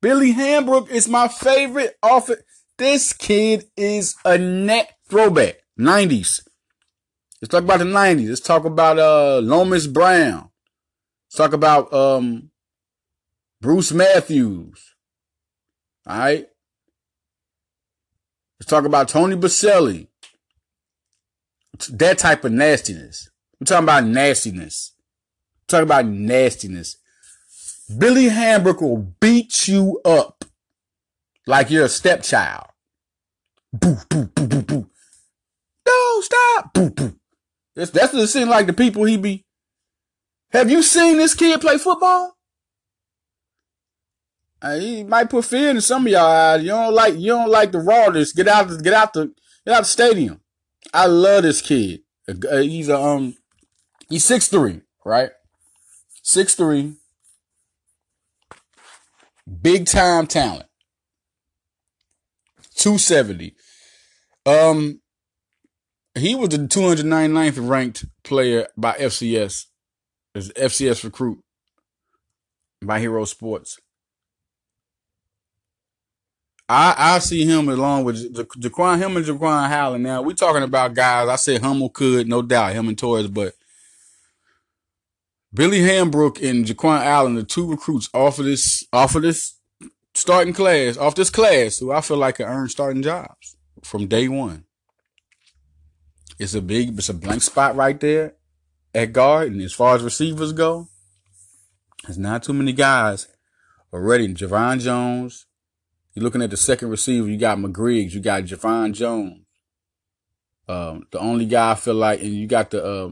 [0.00, 2.30] Billy Hambrook is my favorite off
[2.78, 5.58] This kid is a net throwback.
[5.78, 6.46] 90s.
[7.40, 8.28] Let's talk about the 90s.
[8.28, 10.50] Let's talk about uh Lomas Brown.
[11.26, 12.50] Let's talk about um
[13.60, 14.94] Bruce Matthews.
[16.06, 16.46] All right.
[18.58, 20.08] Let's talk about Tony Boselli.
[21.90, 23.30] That type of nastiness.
[23.58, 24.92] We're talking about nastiness.
[25.62, 26.96] We're talking about nastiness.
[27.98, 30.44] Billy Hambrook will beat you up
[31.46, 32.66] like you're a stepchild.
[35.86, 36.78] No, stop.
[37.74, 39.44] That's, that's the scene like the people he be.
[40.52, 42.36] Have you seen this kid play football?
[44.62, 46.62] Uh, he might put fear in some of y'all eyes.
[46.62, 48.32] You don't like you don't like the rawness.
[48.32, 49.32] Get out get out the
[49.64, 50.40] get out the stadium.
[50.92, 52.02] I love this kid.
[52.28, 53.36] Uh, he's a um
[54.08, 55.30] he's six three, right?
[56.22, 56.96] Six three.
[59.50, 60.66] Big time talent.
[62.76, 63.54] 270.
[64.46, 65.00] Um,
[66.14, 69.66] he was the 299th ranked player by FCS,
[70.34, 71.40] as FCS recruit
[72.82, 73.78] by Hero Sports.
[76.68, 80.02] I I see him along with Jaquan, him and Jaquan Allen.
[80.04, 81.28] Now we're talking about guys.
[81.28, 83.54] I said Hummel could, no doubt, him and Torres, but
[85.52, 89.58] Billy Hambrook and Jaquan Allen, the two recruits off of this, off of this
[90.14, 94.28] starting class, off this class, who I feel like can earn starting jobs from day
[94.28, 94.64] one.
[96.38, 98.34] It's a big, it's a blank spot right there
[98.94, 99.52] at guard.
[99.52, 100.88] And as far as receivers go,
[102.04, 103.28] there's not too many guys
[103.92, 104.32] already.
[104.32, 105.46] Javon Jones.
[106.14, 107.28] You're looking at the second receiver.
[107.28, 108.12] You got McGriggs.
[108.12, 109.44] You got Javon Jones.
[110.68, 113.10] Um, the only guy I feel like, and you got the uh,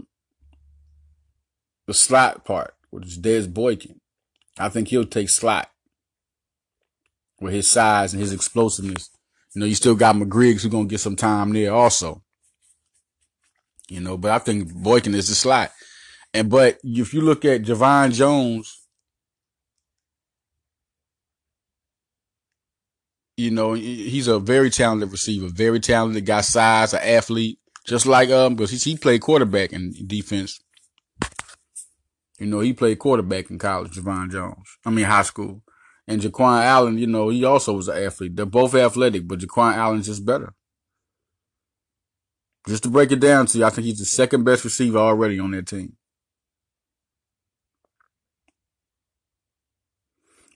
[1.88, 3.98] the slot part, which is Des Boykin.
[4.59, 5.70] I think he'll take slot
[7.40, 9.09] with his size and his explosiveness.
[9.55, 12.22] You know, you still got McGriggs who's gonna get some time there also.
[13.88, 15.72] You know, but I think Boykin is the slot.
[16.35, 18.87] And but if you look at Javon Jones,
[23.38, 28.29] you know, he's a very talented receiver, very talented, got size, an athlete, just like
[28.29, 30.61] um, because he, he played quarterback in defense.
[32.38, 34.79] You know, he played quarterback in college, Javon Jones.
[34.85, 35.62] I mean, high school.
[36.07, 38.37] And Jaquan Allen, you know, he also was an athlete.
[38.37, 40.55] They're both athletic, but Jaquan Allen's just better.
[42.66, 45.38] Just to break it down to you, I think he's the second best receiver already
[45.38, 45.94] on that team.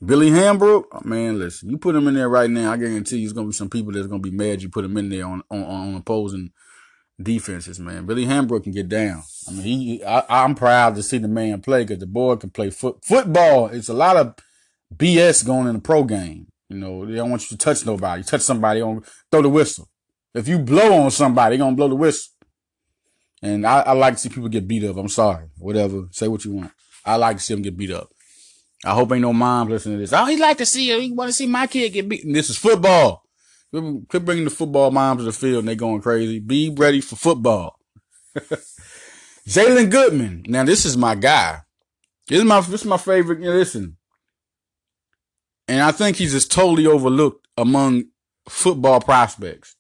[0.05, 3.29] Billy Hambrook, oh, man, listen, you put him in there right now, I guarantee you,
[3.29, 5.43] there's gonna be some people that's gonna be mad you put him in there on
[5.49, 6.51] on, on opposing
[7.25, 8.07] defenses, man.
[8.07, 9.23] Billy Hambrook can get down.
[9.49, 12.51] I mean, he, I, am proud to see the man play because the boy can
[12.51, 13.67] play foot, football.
[13.67, 14.35] It's a lot of
[14.95, 16.49] BS going in the pro game.
[16.69, 18.21] You know, they don't want you to touch nobody.
[18.21, 19.89] You touch somebody on throw the whistle.
[20.35, 22.33] If you blow on somebody, they're gonna blow the whistle.
[23.43, 24.97] And I, I like to see people get beat up.
[24.97, 25.49] I'm sorry.
[25.59, 26.09] Whatever.
[26.13, 26.71] Say what you want.
[27.05, 28.11] I like to see them get beat up.
[28.85, 30.13] I hope ain't no moms listening to this.
[30.13, 32.25] Oh, he like to see He want to see my kid get beat.
[32.25, 33.22] And this is football.
[33.73, 36.39] Quit bringing the football moms to the field and they going crazy.
[36.39, 37.79] Be ready for football.
[39.49, 40.45] Jalen Goodman.
[40.47, 41.61] Now this is my guy.
[42.29, 43.41] This is my this is my favorite.
[43.41, 43.97] Listen,
[45.69, 48.05] and I think he's just totally overlooked among
[48.49, 49.77] football prospects.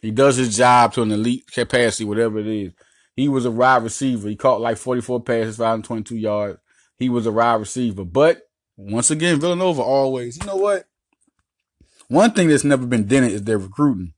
[0.00, 2.72] He does his job to an elite capacity, whatever it is.
[3.14, 4.28] He was a wide receiver.
[4.28, 6.58] He caught like 44 passes, 522 yards.
[6.98, 8.04] He was a wide receiver.
[8.04, 8.42] But
[8.76, 10.86] once again, Villanova always, you know what?
[12.08, 14.12] One thing that's never been dented is their recruiting.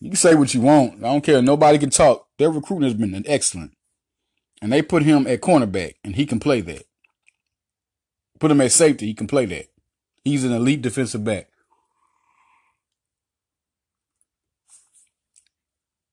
[0.00, 0.98] You can say what you want.
[0.98, 1.40] I don't care.
[1.42, 2.26] Nobody can talk.
[2.38, 3.72] Their recruiting has been excellent.
[4.62, 6.84] And they put him at cornerback, and he can play that.
[8.40, 9.66] Put him at safety, he can play that.
[10.24, 11.48] He's an elite defensive back.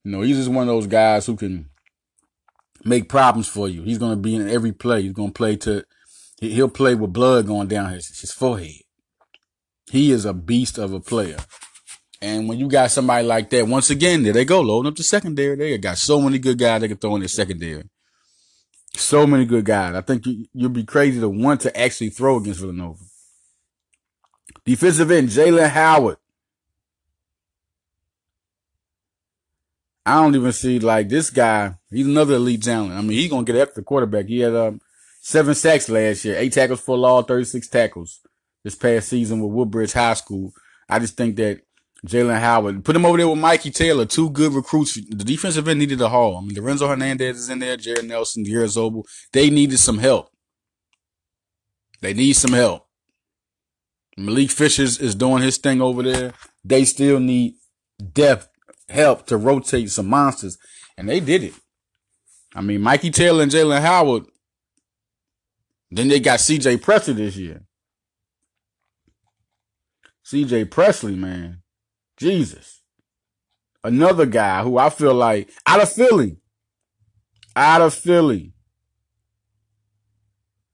[0.03, 1.69] You know, he's just one of those guys who can
[2.83, 3.83] make problems for you.
[3.83, 5.03] He's going to be in every play.
[5.03, 5.85] He's going to play to,
[6.39, 8.80] he'll play with blood going down his, his forehead.
[9.91, 11.35] He is a beast of a player.
[12.21, 15.03] And when you got somebody like that, once again, there they go, loading up the
[15.03, 15.57] secondary.
[15.57, 17.83] They got so many good guys they can throw in the secondary.
[18.95, 19.93] So many good guys.
[19.93, 23.03] I think you, you'll be crazy to want to actually throw against Villanova.
[24.63, 26.17] Defensive end, Jalen Howard.
[30.05, 31.75] I don't even see like this guy.
[31.89, 32.93] He's another elite talent.
[32.93, 34.27] I mean, he's gonna get after the quarterback.
[34.27, 34.79] He had um,
[35.21, 38.21] seven sacks last year, eight tackles for law, thirty-six tackles
[38.63, 40.51] this past season with Woodbridge High School.
[40.89, 41.61] I just think that
[42.05, 42.83] Jalen Howard.
[42.83, 44.95] Put him over there with Mikey Taylor, two good recruits.
[44.95, 46.37] The defensive end needed a haul.
[46.37, 49.03] I mean, Lorenzo Hernandez is in there, Jared Nelson, Garrett Zobel.
[49.33, 50.29] They needed some help.
[52.01, 52.87] They need some help.
[54.17, 56.33] Malik Fishers is doing his thing over there.
[56.63, 57.53] They still need
[58.13, 58.49] depth,
[58.89, 60.57] help to rotate some monsters.
[60.97, 61.53] And they did it.
[62.55, 64.23] I mean, Mikey Taylor and Jalen Howard.
[65.91, 67.63] Then they got CJ Presley this year.
[70.31, 71.61] CJ Presley, man.
[72.15, 72.83] Jesus.
[73.83, 76.37] Another guy who I feel like out of Philly.
[77.53, 78.53] Out of Philly.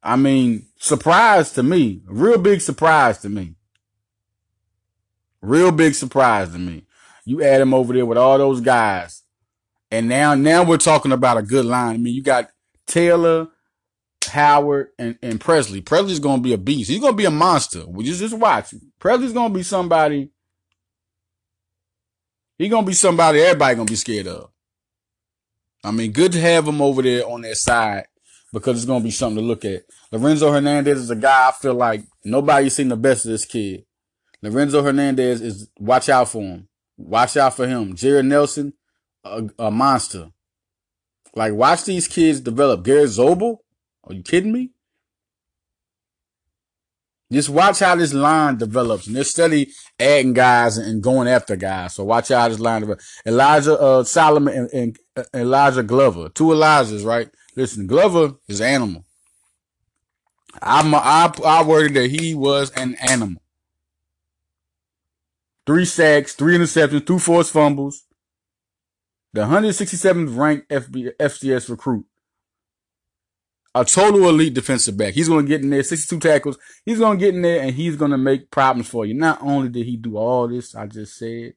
[0.03, 2.03] I mean, surprise to me.
[2.05, 3.55] Real big surprise to me.
[5.41, 6.85] Real big surprise to me.
[7.25, 9.23] You add him over there with all those guys.
[9.89, 11.95] And now, now we're talking about a good line.
[11.95, 12.51] I mean, you got
[12.85, 13.47] Taylor,
[14.27, 15.81] Howard, and, and Presley.
[15.81, 16.89] Presley's going to be a beast.
[16.89, 17.85] He's going to be a monster.
[17.87, 18.73] We just, just watch.
[18.99, 20.31] Presley's going to be somebody
[22.57, 24.49] he gonna be somebody everybody gonna be scared of.
[25.83, 28.05] I mean, good to have him over there on that side
[28.51, 29.83] because it's gonna be something to look at.
[30.11, 33.85] Lorenzo Hernandez is a guy I feel like nobody's seen the best of this kid.
[34.41, 36.67] Lorenzo Hernandez is watch out for him.
[36.97, 37.95] Watch out for him.
[37.95, 38.73] Jared Nelson,
[39.23, 40.31] a, a monster.
[41.35, 42.83] Like watch these kids develop.
[42.83, 43.57] Gary Zobel,
[44.09, 44.71] are you kidding me?
[47.31, 49.07] Just watch how this line develops.
[49.07, 51.95] And they're steady adding guys and going after guys.
[51.95, 53.21] So watch how this line develops.
[53.25, 56.29] Elijah uh, Solomon and, and uh, Elijah Glover.
[56.29, 57.29] Two Elijahs, right?
[57.55, 59.03] Listen, Glover is animal.
[60.61, 63.41] I'm, I, I worded that he was an animal.
[65.65, 68.05] Three sacks, three interceptions, two forced fumbles.
[69.33, 72.05] The 167th ranked FB, FCS recruit
[73.81, 75.13] a total elite defensive back.
[75.13, 76.57] He's going to get in there, 62 tackles.
[76.85, 79.13] He's going to get in there and he's going to make problems for you.
[79.13, 81.53] Not only did he do all this, I just said,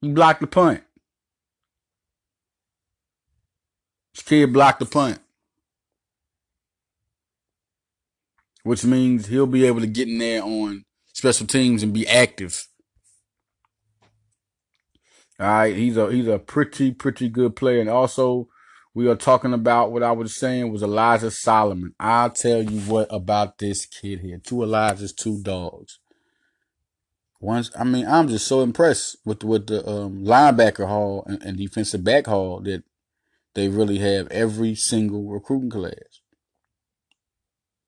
[0.00, 0.82] he blocked the punt.
[4.14, 5.18] This kid blocked the punt.
[8.62, 12.68] Which means he'll be able to get in there on special teams and be active.
[15.40, 18.48] All right, he's a he's a pretty pretty good player, and also
[18.98, 21.94] we are talking about what I was saying was Elijah Solomon.
[22.00, 24.40] I'll tell you what about this kid here.
[24.42, 26.00] Two Elijahs, two dogs.
[27.38, 31.56] Once, I mean, I'm just so impressed with with the um, linebacker haul and, and,
[31.56, 32.82] defensive back haul that
[33.54, 36.20] they really have every single recruiting class.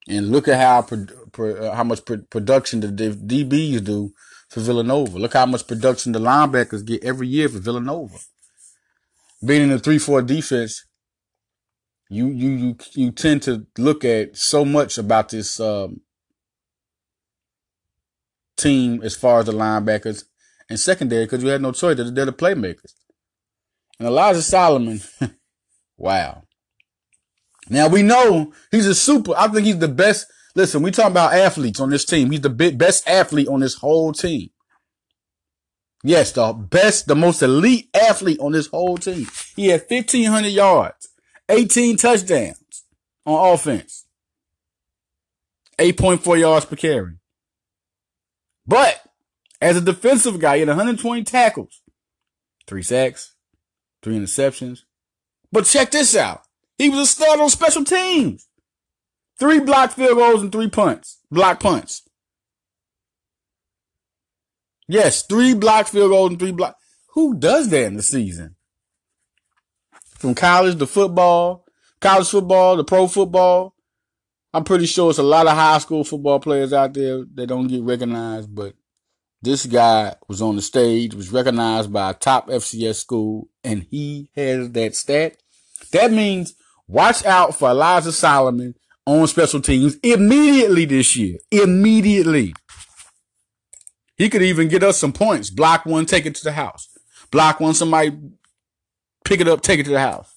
[0.07, 4.12] And look at how pro, pro, uh, how much pro, production the DBs do
[4.49, 5.18] for Villanova.
[5.18, 8.18] Look how much production the linebackers get every year for Villanova.
[9.45, 10.85] Being in the three four defense,
[12.11, 16.03] you you you you tend to look at so much about this um,
[18.59, 20.25] team as far as the linebackers
[20.69, 21.97] and secondary because you had no choice.
[21.97, 22.93] They're, they're the playmakers.
[23.99, 25.01] And Elijah Solomon,
[25.97, 26.43] wow.
[27.71, 29.33] Now we know he's a super.
[29.35, 32.31] I think he's the best Listen, we talking about athletes on this team.
[32.31, 34.51] He's the best athlete on this whole team.
[36.03, 39.27] Yes, the best, the most elite athlete on this whole team.
[39.55, 41.10] He had 1500 yards,
[41.51, 42.84] 18 touchdowns
[43.26, 44.07] on offense,
[45.78, 47.14] 8.4 yards per carry.
[48.66, 49.03] But
[49.61, 51.82] as a defensive guy, he had 120 tackles,
[52.66, 53.34] three sacks,
[54.03, 54.80] three interceptions.
[55.53, 56.42] But check this out.
[56.78, 58.46] He was a stud on special teams.
[59.38, 62.03] Three blocked field goals and three punts, block punts.
[64.86, 66.76] Yes, three blocked field goals and three block.
[67.14, 68.57] Who does that in the season?
[70.21, 71.64] From college to football,
[71.99, 73.75] college football to pro football.
[74.53, 77.68] I'm pretty sure it's a lot of high school football players out there that don't
[77.68, 78.75] get recognized, but
[79.41, 84.29] this guy was on the stage, was recognized by a top FCS school, and he
[84.37, 85.39] has that stat.
[85.93, 86.55] That means
[86.87, 88.75] watch out for Elijah Solomon
[89.07, 91.39] on special teams immediately this year.
[91.51, 92.53] Immediately.
[94.18, 95.49] He could even get us some points.
[95.49, 96.91] Block one, take it to the house.
[97.31, 98.18] Block one, somebody
[99.25, 100.35] pick it up, take it to the house.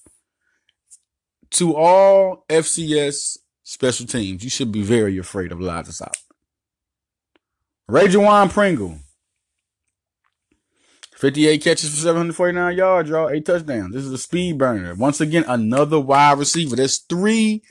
[1.52, 6.14] To all FCS special teams, you should be very afraid of Elijah Solomon.
[7.90, 8.98] Rajuwan Pringle.
[11.16, 13.30] 58 catches for 749 yards, y'all.
[13.30, 13.94] Eight touchdowns.
[13.94, 14.94] This is a speed burner.
[14.94, 16.76] Once again, another wide receiver.
[16.76, 17.62] That's three.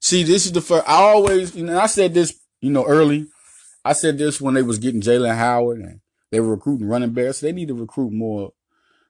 [0.00, 0.88] See, this is the first.
[0.88, 3.26] I always, you know, I said this, you know, early.
[3.84, 6.00] I said this when they was getting Jalen Howard and
[6.30, 7.38] they were recruiting running backs.
[7.38, 8.52] So They need to recruit more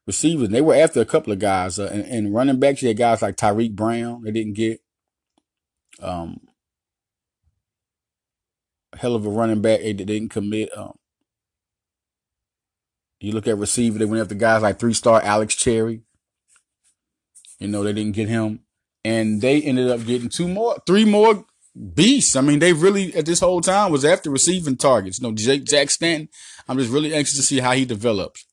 [0.08, 0.48] receivers.
[0.48, 2.80] They were after a couple of guys uh, and, and, running backs.
[2.80, 4.22] You had guys like Tyreek Brown.
[4.24, 4.80] They didn't get.
[6.00, 6.40] Um,
[8.96, 9.80] hell of a running back.
[9.80, 10.76] They didn't commit.
[10.76, 10.98] Um,
[13.20, 16.00] you look at receiver, they went after guys like three star Alex Cherry.
[17.58, 18.60] You know, they didn't get him.
[19.04, 21.44] And they ended up getting two more, three more
[21.94, 22.34] beasts.
[22.34, 25.20] I mean, they really at this whole time was after receiving targets.
[25.20, 26.30] You know, Jake Jack Stanton.
[26.66, 28.47] I'm just really anxious to see how he develops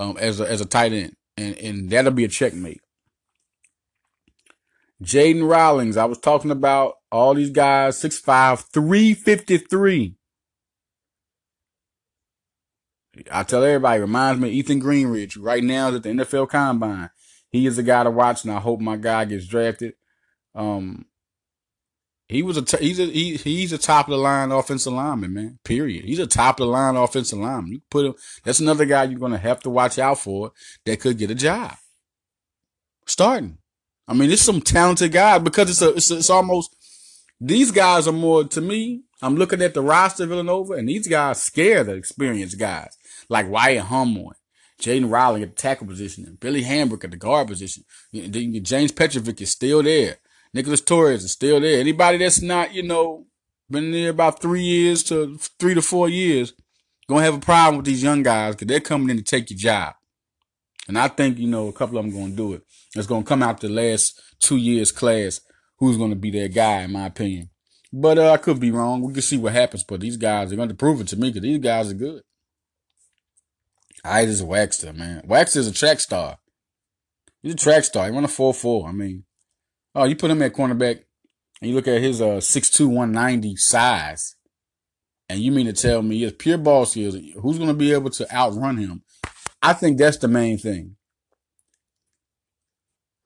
[0.00, 2.80] um, as a as a tight end, and and that'll be a checkmate.
[5.02, 10.14] Jaden Rawlings, I was talking about all these guys, 6'5", 353.
[13.32, 15.38] I tell everybody, reminds me of Ethan Greenidge.
[15.40, 17.10] Right now at the NFL Combine.
[17.50, 19.94] He is a guy to watch, and I hope my guy gets drafted.
[20.54, 21.06] Um,
[22.30, 25.34] he was a t- he's a he, he's a top of the line offensive lineman,
[25.34, 25.58] man.
[25.64, 26.04] Period.
[26.04, 27.72] He's a top of the line offensive lineman.
[27.72, 28.14] You put him.
[28.44, 30.52] That's another guy you're gonna have to watch out for
[30.84, 31.74] that could get a job.
[33.04, 33.58] Starting.
[34.06, 36.76] I mean, it's some talented guys because it's a it's, it's almost
[37.40, 39.02] these guys are more to me.
[39.20, 42.96] I'm looking at the roster Villanova, and these guys scare the experienced guys
[43.28, 44.34] like Wyatt Humble,
[44.80, 47.82] Jaden Riley at the tackle position, and Billy Hambrick at the guard position.
[48.14, 50.18] James Petrovic is still there.
[50.52, 51.80] Nicholas Torres is still there.
[51.80, 53.26] Anybody that's not, you know,
[53.70, 56.52] been there about three years to three to four years,
[57.08, 59.58] gonna have a problem with these young guys because they're coming in to take your
[59.58, 59.94] job.
[60.88, 62.62] And I think, you know, a couple of them gonna do it.
[62.96, 65.40] It's gonna come out the last two years class
[65.78, 67.50] who's gonna be their guy, in my opinion.
[67.92, 69.02] But uh, I could be wrong.
[69.02, 69.82] We can see what happens.
[69.84, 72.22] But these guys are going to prove it to me because these guys are good.
[74.04, 75.22] I just Waxter, man.
[75.26, 76.38] Waxter's a track star.
[77.42, 78.06] He's a track star.
[78.06, 78.88] He run a 4-4.
[78.88, 79.24] I mean,
[79.94, 81.02] oh, you put him at cornerback
[81.60, 84.36] and you look at his uh 6'2", 190 size.
[85.28, 88.10] And you mean to tell me his pure ball skills, who's going to be able
[88.10, 89.04] to outrun him?
[89.62, 90.96] I think that's the main thing.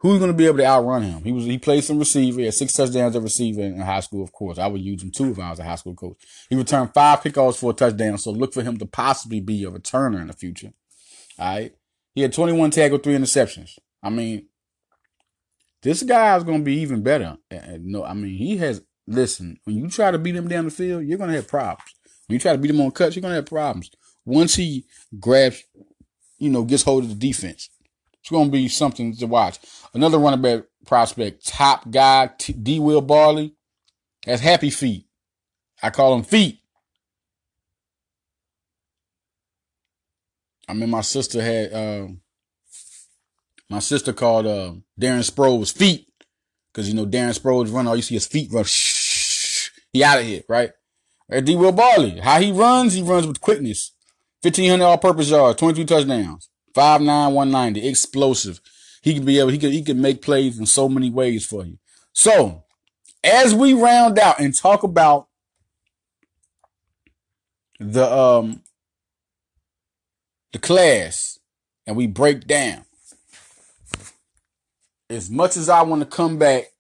[0.00, 1.24] Who's going to be able to outrun him?
[1.24, 2.40] He was he played some receiver.
[2.40, 4.22] He had six touchdowns at receiver in high school.
[4.22, 6.18] Of course, I would use him too if I was a high school coach.
[6.50, 8.18] He returned five kickoffs for a touchdown.
[8.18, 10.74] So look for him to possibly be a returner in the future.
[11.38, 11.74] All right.
[12.14, 13.78] He had 21 tackles, three interceptions.
[14.02, 14.46] I mean,
[15.84, 17.36] this guy is going to be even better.
[17.78, 18.82] No, I mean, he has.
[19.06, 21.94] Listen, when you try to beat him down the field, you're going to have problems.
[22.26, 23.90] When you try to beat him on cuts, you're going to have problems.
[24.24, 24.86] Once he
[25.20, 25.62] grabs,
[26.38, 27.68] you know, gets hold of the defense,
[28.18, 29.58] it's going to be something to watch.
[29.92, 32.80] Another running back prospect, top guy, D.
[32.80, 33.54] Will Barley,
[34.24, 35.04] has happy feet.
[35.82, 36.60] I call him feet.
[40.66, 42.06] I mean, my sister had, uh,
[43.70, 46.06] my sister called uh, Darren Sproles feet
[46.72, 48.64] because, you know, Darren Sproles run, all you see his feet run.
[48.64, 50.70] Shh, he out of here, right?
[51.30, 51.56] At D.
[51.56, 53.92] Will Barley, how he runs, he runs with quickness.
[54.42, 56.50] 1,500 all purpose yards, 22 touchdowns.
[56.74, 58.60] Five nine one ninety, explosive.
[59.00, 61.64] He can be able, he can, he can make plays in so many ways for
[61.64, 61.78] you.
[62.12, 62.64] So,
[63.22, 65.28] as we round out and talk about
[67.78, 68.62] the um
[70.52, 71.38] the class
[71.86, 72.83] and we break down
[75.14, 76.74] as much as I want to come back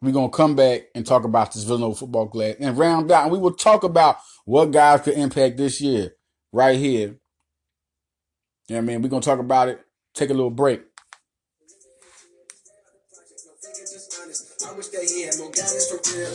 [0.00, 3.24] we're gonna come back and talk about this Villanova football class and round out.
[3.24, 6.14] And we will talk about what guys could impact this year
[6.52, 7.16] right here.
[8.68, 9.02] You know what I mean?
[9.02, 9.80] We're gonna talk about it.
[10.14, 10.82] Take a little break.
[14.66, 16.34] I wish they had more guidance for real.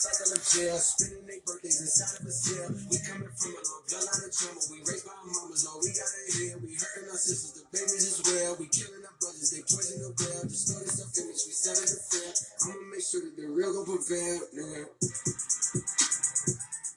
[0.00, 2.72] Of jail, spending their birthdays inside of a cell.
[2.72, 4.62] We coming from a long of trouble.
[4.72, 6.56] We raised by our mamas, no, we got it here.
[6.56, 8.56] We hurting our sisters, the babies as well.
[8.56, 10.48] We killing brothers, they poison the well.
[10.48, 12.32] Destroy this stuff finish, we set it to fail.
[12.72, 14.40] I'ma make sure that the real gon' prevail.
[14.56, 14.88] Yeah.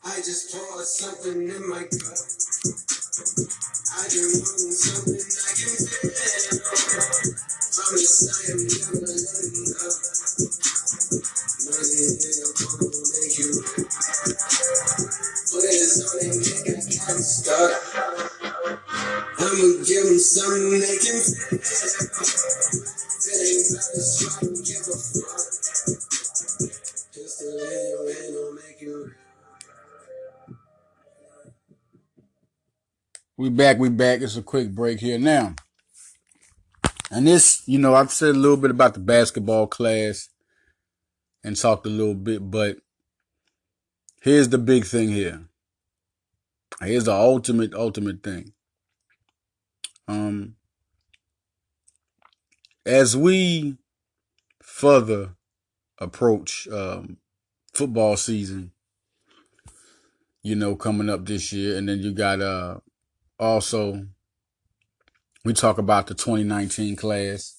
[0.08, 2.16] I just poured something in my cup.
[3.92, 6.08] I just want something I can feel.
[7.76, 10.00] Promise I am never letting up.
[11.68, 12.24] Money you.
[12.24, 13.83] Put it on and make it
[15.64, 17.72] can't stop.
[19.40, 21.22] I'ma give them something they can.
[27.14, 29.12] Just to your hand on make you.
[33.38, 34.22] We back, we back.
[34.22, 35.56] It's a quick break here now.
[37.12, 40.30] And this, you know, I've said a little bit about the basketball class
[41.44, 42.78] and talked a little bit, but
[44.22, 45.48] here's the big thing here.
[46.82, 48.54] Here's the ultimate, ultimate thing.
[50.08, 50.56] Um,
[52.86, 53.78] as we
[54.62, 55.36] further
[56.00, 57.18] approach um,
[57.74, 58.72] football season,
[60.42, 62.80] you know, coming up this year, and then you got uh
[63.40, 64.08] also
[65.46, 67.56] we talk about the 2019 class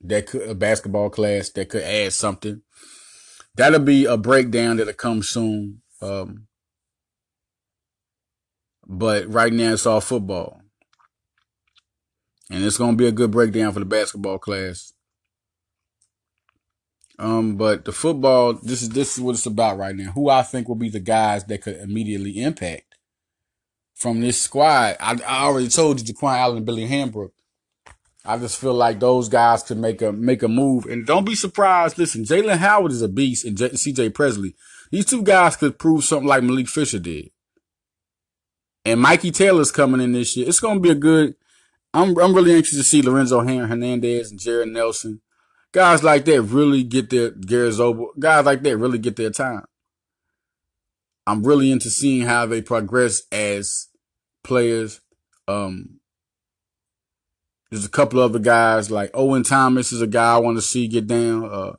[0.00, 2.62] that could a basketball class that could add something.
[3.56, 5.82] That'll be a breakdown that'll come soon.
[6.02, 6.48] Um,
[8.86, 10.60] but right now it's all football.
[12.50, 14.92] And it's gonna be a good breakdown for the basketball class.
[17.18, 20.10] Um, but the football, this is this is what it's about right now.
[20.12, 22.94] Who I think will be the guys that could immediately impact
[23.94, 24.96] from this squad.
[25.00, 27.30] I, I already told you, Jaquan Allen and Billy Hambrick.
[28.26, 31.34] I just feel like those guys could make a make a move, and don't be
[31.34, 31.98] surprised.
[31.98, 34.10] Listen, Jalen Howard is a beast, and J- C.J.
[34.10, 34.56] Presley.
[34.90, 37.30] These two guys could prove something like Malik Fisher did.
[38.84, 40.48] And Mikey Taylor's coming in this year.
[40.48, 41.34] It's going to be a good.
[41.92, 45.20] I'm I'm really anxious to see Lorenzo Hernandez and Jared Nelson.
[45.72, 48.08] Guys like that really get their Garrett Zobel.
[48.18, 49.64] Guys like that really get their time.
[51.26, 53.88] I'm really into seeing how they progress as
[54.42, 55.00] players.
[55.48, 56.00] Um,
[57.70, 60.86] there's a couple other guys like Owen Thomas is a guy I want to see
[60.86, 61.44] get down.
[61.50, 61.72] Uh,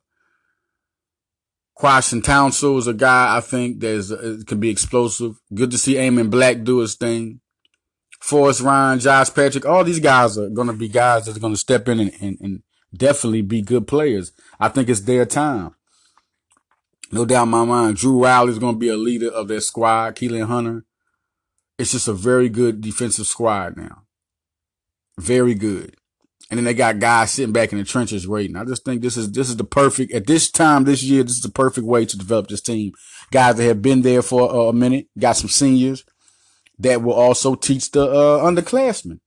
[1.77, 5.35] Quashon Townsend is a guy I think that is, uh, can be explosive.
[5.53, 7.41] Good to see Amon Black do his thing.
[8.21, 11.53] Forrest Rhyne, Josh Patrick, all these guys are going to be guys that are going
[11.53, 12.63] to step in and, and, and
[12.95, 14.31] definitely be good players.
[14.59, 15.75] I think it's their time.
[17.11, 19.59] No doubt in my mind, Drew Riley is going to be a leader of their
[19.59, 20.15] squad.
[20.15, 20.85] Keelan Hunter.
[21.77, 24.03] It's just a very good defensive squad now.
[25.19, 25.97] Very good.
[26.49, 28.55] And then they got guys sitting back in the trenches waiting.
[28.55, 31.23] I just think this is this is the perfect at this time this year.
[31.23, 32.93] This is the perfect way to develop this team.
[33.31, 36.05] Guys that have been there for a minute, got some seniors
[36.77, 39.19] that will also teach the uh, underclassmen.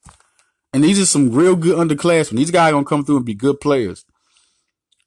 [0.72, 2.36] And these are some real good underclassmen.
[2.36, 4.04] These guys are gonna come through and be good players.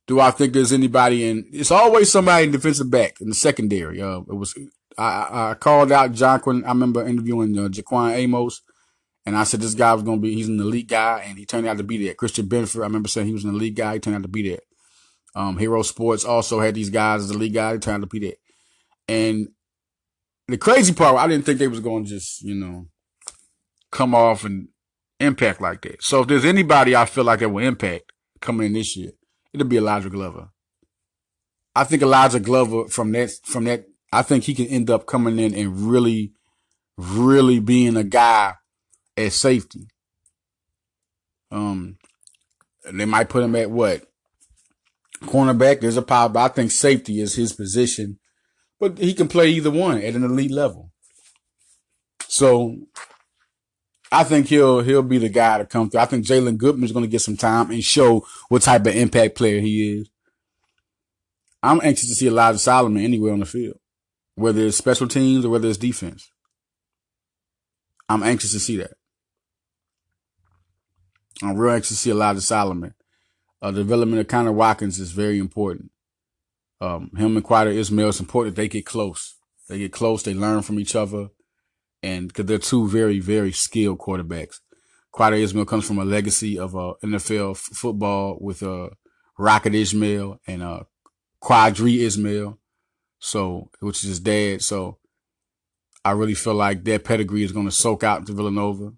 [0.08, 1.46] Do I think there's anybody in?
[1.54, 4.02] It's always somebody in defensive back in the secondary.
[4.02, 4.54] Uh, it was
[4.98, 6.66] I, I called out Jonquin.
[6.66, 8.62] I remember interviewing uh, Jaquan Amos,
[9.26, 10.34] and I said this guy was gonna be.
[10.34, 12.14] He's an elite guy, and he turned out to be there.
[12.14, 12.82] Christian Benford.
[12.82, 13.94] I remember saying he was an elite guy.
[13.94, 14.60] He turned out to be there.
[15.36, 17.74] Um, Hero Sports also had these guys as elite guy.
[17.74, 18.38] He turned out to be there.
[19.08, 19.50] And
[20.48, 22.88] the crazy part, I didn't think they was going to just, you know,
[23.92, 24.68] come off and
[25.20, 26.04] impact like that.
[26.04, 28.12] So if there's anybody I feel like that will impact
[28.42, 29.12] coming in this year,
[29.54, 30.50] it'll be Elijah Glover.
[31.76, 35.40] I think Elijah Glover from that, from that, I think he can end up coming
[35.40, 36.34] in and really,
[36.98, 38.56] really being a guy
[39.18, 39.88] at safety.
[41.52, 41.98] Um,
[42.92, 44.04] they might put him at what?
[45.24, 45.82] Cornerback.
[45.82, 48.20] There's a power, I think safety is his position
[48.82, 50.92] but he can play either one at an elite level.
[52.28, 52.78] So
[54.12, 56.02] I think he'll he'll be the guy to come through.
[56.02, 58.96] I think Jalen Goodman is going to get some time and show what type of
[58.96, 60.10] impact player he is.
[61.62, 63.78] I'm anxious to see Elijah Solomon anywhere on the field,
[64.34, 66.32] whether it's special teams or whether it's defense.
[68.10, 68.96] I'm anxious to see that.
[71.44, 72.94] I'm real anxious to see Elijah Solomon.
[73.62, 75.92] Uh, development of Connor Watkins is very important
[76.82, 79.36] um, him and Qadry Ismail, it's important they get close.
[79.70, 80.24] They get close.
[80.24, 81.30] They learn from each other.
[82.02, 84.56] And because they're two very, very skilled quarterbacks.
[85.14, 88.90] Qadry Ismail comes from a legacy of uh, NFL f- football with uh,
[89.38, 90.84] Rocket Ismail and uh,
[91.44, 92.58] Qadry Ismail,
[93.20, 94.64] so which is his dad.
[94.64, 94.98] So
[96.04, 98.94] I really feel like that pedigree is going to soak out to Villanova.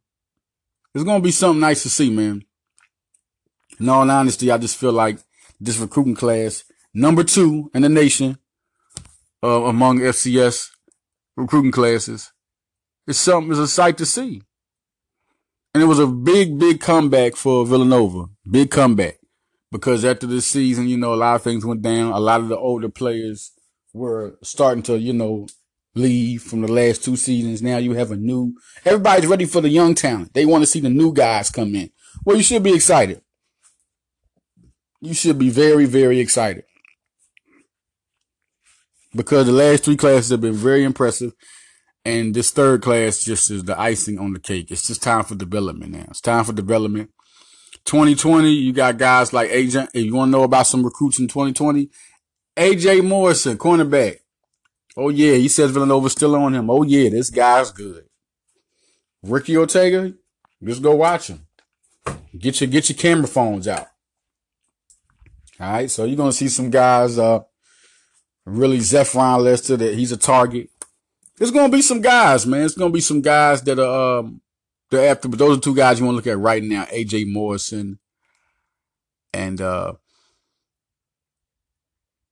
[0.94, 2.44] It's to be something nice to see, man.
[3.80, 5.18] In all honesty, I just feel like
[5.60, 6.64] this recruiting class,
[6.94, 8.38] number two in the nation,
[9.44, 10.70] uh, among FCS
[11.36, 12.32] recruiting classes,
[13.08, 14.44] is something, is a sight to see.
[15.74, 18.26] And it was a big, big comeback for Villanova.
[18.50, 19.18] Big comeback.
[19.72, 22.12] Because after this season, you know, a lot of things went down.
[22.12, 23.52] A lot of the older players
[23.92, 25.48] were starting to, you know,
[25.96, 27.62] leave from the last two seasons.
[27.62, 30.34] Now you have a new, everybody's ready for the young talent.
[30.34, 31.90] They want to see the new guys come in.
[32.26, 33.22] Well, you should be excited.
[35.02, 36.64] You should be very, very excited.
[39.16, 41.34] Because the last three classes have been very impressive.
[42.06, 44.72] And this third class just is the icing on the cake.
[44.72, 46.06] It's just time for development now.
[46.10, 47.12] It's time for development.
[47.86, 49.90] 2020, you got guys like AJ.
[49.94, 51.90] If you want to know about some recruits in 2020,
[52.58, 54.18] AJ Morrison, cornerback.
[54.96, 56.70] Oh yeah, he says Villanova's still on him.
[56.70, 58.06] Oh yeah, this guy's good.
[59.24, 60.14] Ricky Ortega,
[60.64, 61.48] just go watch him.
[62.38, 63.88] Get your get your camera phones out.
[65.60, 67.18] All right, so you're gonna see some guys.
[67.18, 67.40] Uh,
[68.46, 70.70] really Zephron Lester that he's a target.
[71.38, 72.66] There's gonna be some guys, man.
[72.66, 74.42] It's gonna be some guys that are um
[74.90, 77.32] they're after, but those are two guys you want to look at right now: AJ
[77.32, 78.00] Morrison
[79.34, 79.94] and uh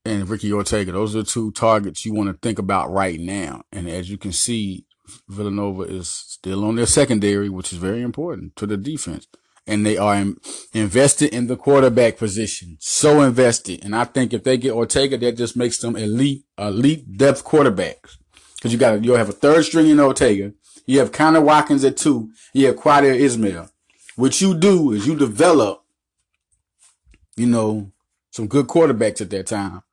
[0.05, 0.91] and Ricky Ortega.
[0.91, 3.63] Those are the two targets you want to think about right now.
[3.71, 4.85] And as you can see,
[5.27, 9.27] Villanova is still on their secondary, which is very important to the defense.
[9.67, 10.25] And they are
[10.73, 12.77] invested in the quarterback position.
[12.79, 13.85] So invested.
[13.85, 18.17] And I think if they get Ortega, that just makes them elite, elite depth quarterbacks.
[18.61, 20.53] Cause you got, you'll have a third string in Ortega.
[20.85, 22.31] You have Connor Watkins at two.
[22.53, 23.69] You have Qadry Ismail.
[24.15, 25.83] What you do is you develop,
[27.37, 27.91] you know,
[28.31, 29.83] some good quarterbacks at that time.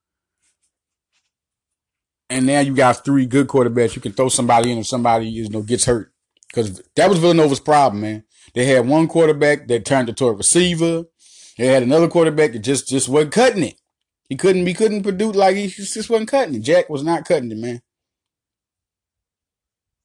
[2.30, 3.94] And now you got three good quarterbacks.
[3.96, 6.12] You can throw somebody in if somebody, you know, gets hurt.
[6.52, 8.24] Cause that was Villanova's problem, man.
[8.54, 11.04] They had one quarterback that turned into a receiver.
[11.56, 13.80] They had another quarterback that just, just wasn't cutting it.
[14.28, 16.60] He couldn't, he couldn't produce like he just wasn't cutting it.
[16.60, 17.80] Jack was not cutting it, man.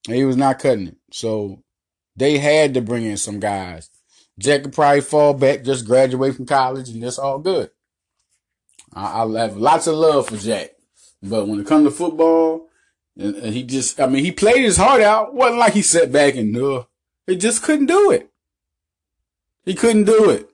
[0.07, 0.97] He was not cutting it.
[1.11, 1.63] So
[2.15, 3.89] they had to bring in some guys.
[4.39, 7.69] Jack could probably fall back, just graduate from college, and that's all good.
[8.93, 10.71] I, I have lots of love for Jack.
[11.23, 12.67] But when it comes to football,
[13.17, 15.33] and, and he just, I mean, he played his heart out.
[15.33, 16.83] wasn't like he sat back and, uh,
[17.25, 18.29] he just couldn't do it.
[19.63, 20.49] He couldn't do it.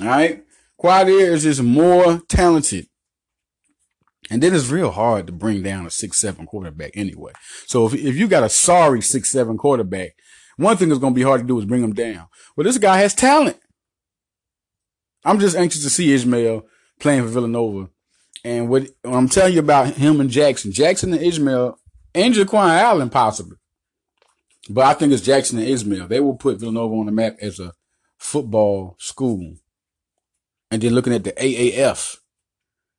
[0.00, 0.44] All right.
[0.80, 2.88] Qadry is just more talented.
[4.30, 7.32] And then it's real hard to bring down a six seven quarterback anyway.
[7.66, 10.16] So if if you got a sorry six seven quarterback,
[10.56, 12.28] one thing that's going to be hard to do is bring him down.
[12.56, 13.58] Well, this guy has talent.
[15.24, 16.64] I'm just anxious to see Ismail
[17.00, 17.90] playing for Villanova.
[18.44, 21.78] And what, I'm telling you about him and Jackson, Jackson and Ismail,
[22.14, 23.56] and Jaquan Allen possibly.
[24.68, 26.08] But I think it's Jackson and Ismail.
[26.08, 27.72] They will put Villanova on the map as a
[28.18, 29.56] football school.
[30.70, 32.18] And then looking at the AAF,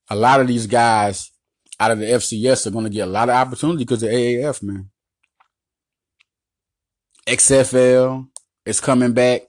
[0.09, 1.31] a lot of these guys
[1.79, 4.63] out of the FCS are going to get a lot of opportunity because of AAF,
[4.63, 4.89] man.
[7.27, 8.27] XFL
[8.65, 9.41] is coming back.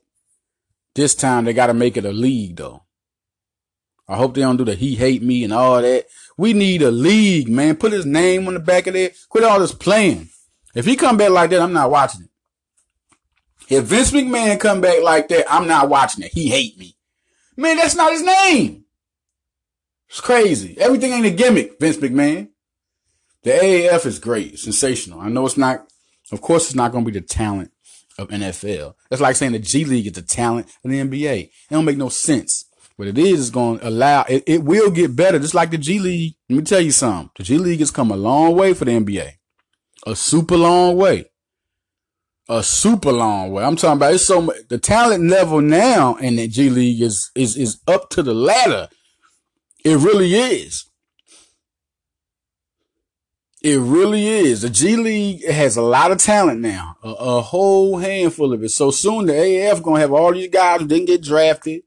[0.95, 2.86] This time they got to make it a league though.
[4.09, 6.07] I hope they don't do the he hate me and all that.
[6.37, 7.77] We need a league, man.
[7.77, 9.17] Put his name on the back of it.
[9.29, 10.29] Quit all this playing.
[10.75, 12.31] If he come back like that, I'm not watching it.
[13.69, 16.33] If Vince McMahon come back like that, I'm not watching it.
[16.33, 16.97] He hate me.
[17.57, 18.85] Man, that's not his name.
[20.09, 20.79] It's crazy.
[20.79, 22.51] Everything ain't a gimmick, Vince McMahon.
[23.43, 25.21] The AAF is great, sensational.
[25.21, 25.87] I know it's not,
[26.31, 27.73] of course, it's not going to be the talent
[28.19, 28.95] of NFL.
[29.09, 31.43] That's like saying the G League is the talent of the NBA.
[31.45, 32.66] It don't make no sense.
[32.97, 35.79] What it is is going to allow, it, it will get better, just like the
[35.79, 36.35] G League.
[36.49, 37.31] Let me tell you something.
[37.37, 39.33] The G League has come a long way for the NBA.
[40.07, 41.27] A super long way.
[42.49, 43.65] A super long way.
[43.65, 47.31] I'm talking about it's so much, the talent level now in the G League is,
[47.35, 48.89] is, is up to the ladder
[49.87, 50.85] it really is.
[53.63, 54.63] It really is.
[54.63, 58.71] The G League has a lot of talent now, a, a whole handful of it.
[58.71, 61.83] So soon the AAF gonna have all these guys who didn't get drafted,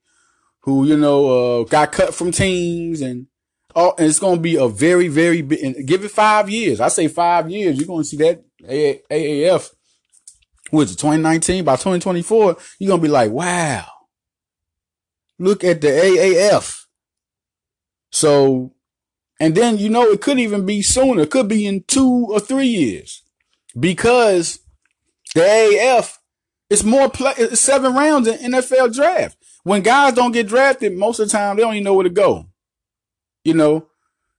[0.61, 3.27] who you know uh, got cut from teams, and
[3.75, 5.85] all, and it's gonna be a very, very big.
[5.85, 6.79] Give it five years.
[6.79, 7.77] I say five years.
[7.77, 9.71] You're gonna see that AAF.
[10.71, 10.99] Is it?
[10.99, 13.85] 2019 by 2024, you're gonna be like, wow.
[15.39, 16.83] Look at the AAF.
[18.11, 18.73] So,
[19.39, 21.21] and then, you know, it could even be sooner.
[21.21, 23.23] It could be in two or three years
[23.79, 24.59] because
[25.33, 26.19] the AAF
[26.69, 29.37] it's more play, it's seven rounds in NFL draft.
[29.69, 32.09] When guys don't get drafted, most of the time they don't even know where to
[32.09, 32.47] go.
[33.43, 33.85] You know,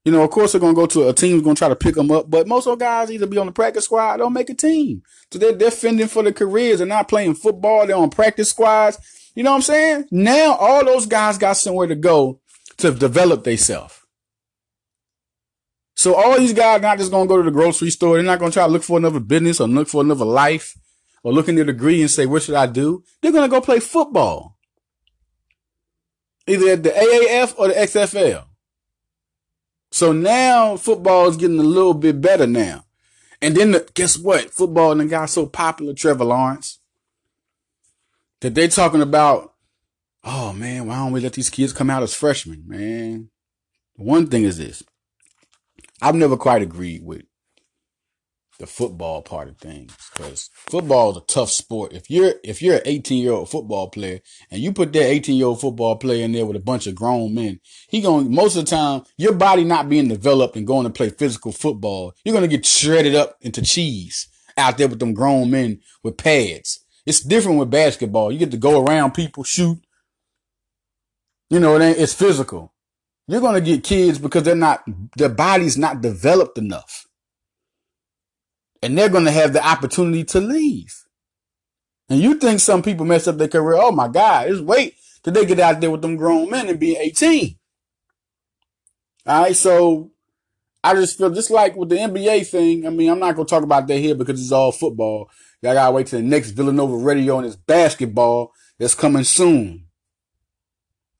[0.05, 1.95] you know, of course they're gonna go to a team who's gonna try to pick
[1.95, 4.33] them up, but most of the guys either be on the practice squad or don't
[4.33, 5.03] make a team.
[5.31, 6.78] So they're they're fending for their careers.
[6.78, 7.87] They're not playing football.
[7.87, 8.99] They're on practice squads.
[9.37, 10.09] You know what I'm saying?
[10.11, 12.41] Now all those guys got somewhere to go
[12.78, 14.01] to develop themselves.
[15.95, 18.16] So all these guys not just gonna go to the grocery store.
[18.16, 20.76] They're not gonna try to look for another business or look for another life
[21.22, 23.05] or look in their degree and say, what should I do?
[23.22, 24.57] They're gonna go play football.
[26.51, 28.45] Either at the AAF or the XFL.
[29.93, 32.87] So now football is getting a little bit better now.
[33.41, 34.51] And then the, guess what?
[34.51, 36.81] Football and got so popular, Trevor Lawrence,
[38.41, 39.55] that they talking about,
[40.25, 43.31] oh man, why don't we let these kids come out as freshmen, man?
[43.95, 44.83] One thing is this.
[46.03, 47.23] I've never quite agreed with
[48.61, 51.93] the football part of things because football is a tough sport.
[51.95, 55.35] If you're if you're an 18 year old football player and you put that 18
[55.35, 57.59] year old football player in there with a bunch of grown men,
[57.89, 61.09] he going most of the time your body not being developed and going to play
[61.09, 65.81] physical football, you're gonna get shredded up into cheese out there with them grown men
[66.05, 66.85] with pads.
[67.07, 68.31] It's different with basketball.
[68.31, 69.79] You get to go around people, shoot.
[71.49, 72.75] You know, it ain't, it's physical.
[73.27, 74.85] You're gonna get kids because they're not
[75.17, 77.07] their body's not developed enough
[78.83, 81.05] and they're going to have the opportunity to leave.
[82.09, 83.78] And you think some people mess up their career?
[83.81, 86.81] Oh my God, just wait till they get out there with them grown men and
[86.81, 87.57] be 18.
[89.26, 90.11] All right, so
[90.83, 92.87] I just feel just like with the NBA thing.
[92.87, 95.31] I mean, I'm not gonna talk about that here because it's all football.
[95.62, 99.87] Y'all gotta wait till the next Villanova radio and it's basketball that's coming soon.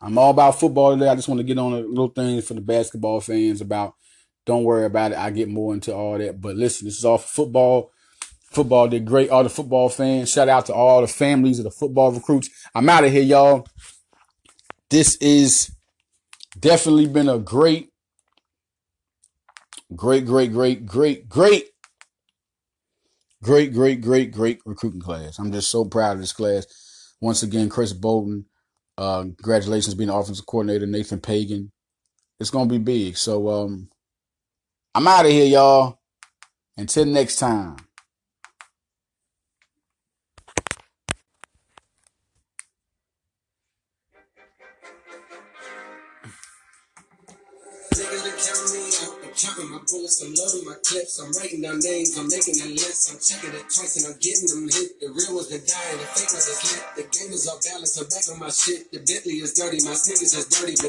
[0.01, 1.11] I'm all about football today.
[1.11, 3.95] I just want to get on a little thing for the basketball fans about
[4.51, 5.19] don't worry about it.
[5.19, 6.41] I get more into all that.
[6.41, 7.93] But listen, this is all football.
[8.51, 9.31] Football did great.
[9.31, 10.33] All the football fans.
[10.33, 12.51] Shout out to all the families of the football recruits.
[12.75, 13.65] I'm out of here, y'all.
[14.89, 15.71] This is
[16.59, 17.91] definitely been a great,
[19.95, 21.67] great, great, great, great, great
[23.41, 25.39] great, great, great, great recruiting class.
[25.39, 26.67] I'm just so proud of this class.
[27.21, 28.47] Once again, Chris Boden,
[28.99, 31.71] uh, congratulations being the offensive coordinator, Nathan Pagan.
[32.41, 33.17] It's gonna be big.
[33.17, 33.91] So um,
[34.93, 36.01] I'm out of here, y'all.
[36.77, 37.77] Until next time.
[49.61, 53.21] My bullets, I'm loading my clips, I'm writing down names, I'm making a list, I'm
[53.21, 54.97] checking it twice and I'm getting them hit.
[55.01, 55.53] The real ones
[56.01, 56.49] the fake ones.
[56.97, 58.89] The game is off balance, I'm back on my shit.
[58.89, 60.81] The Bentley is dirty, my is dirty.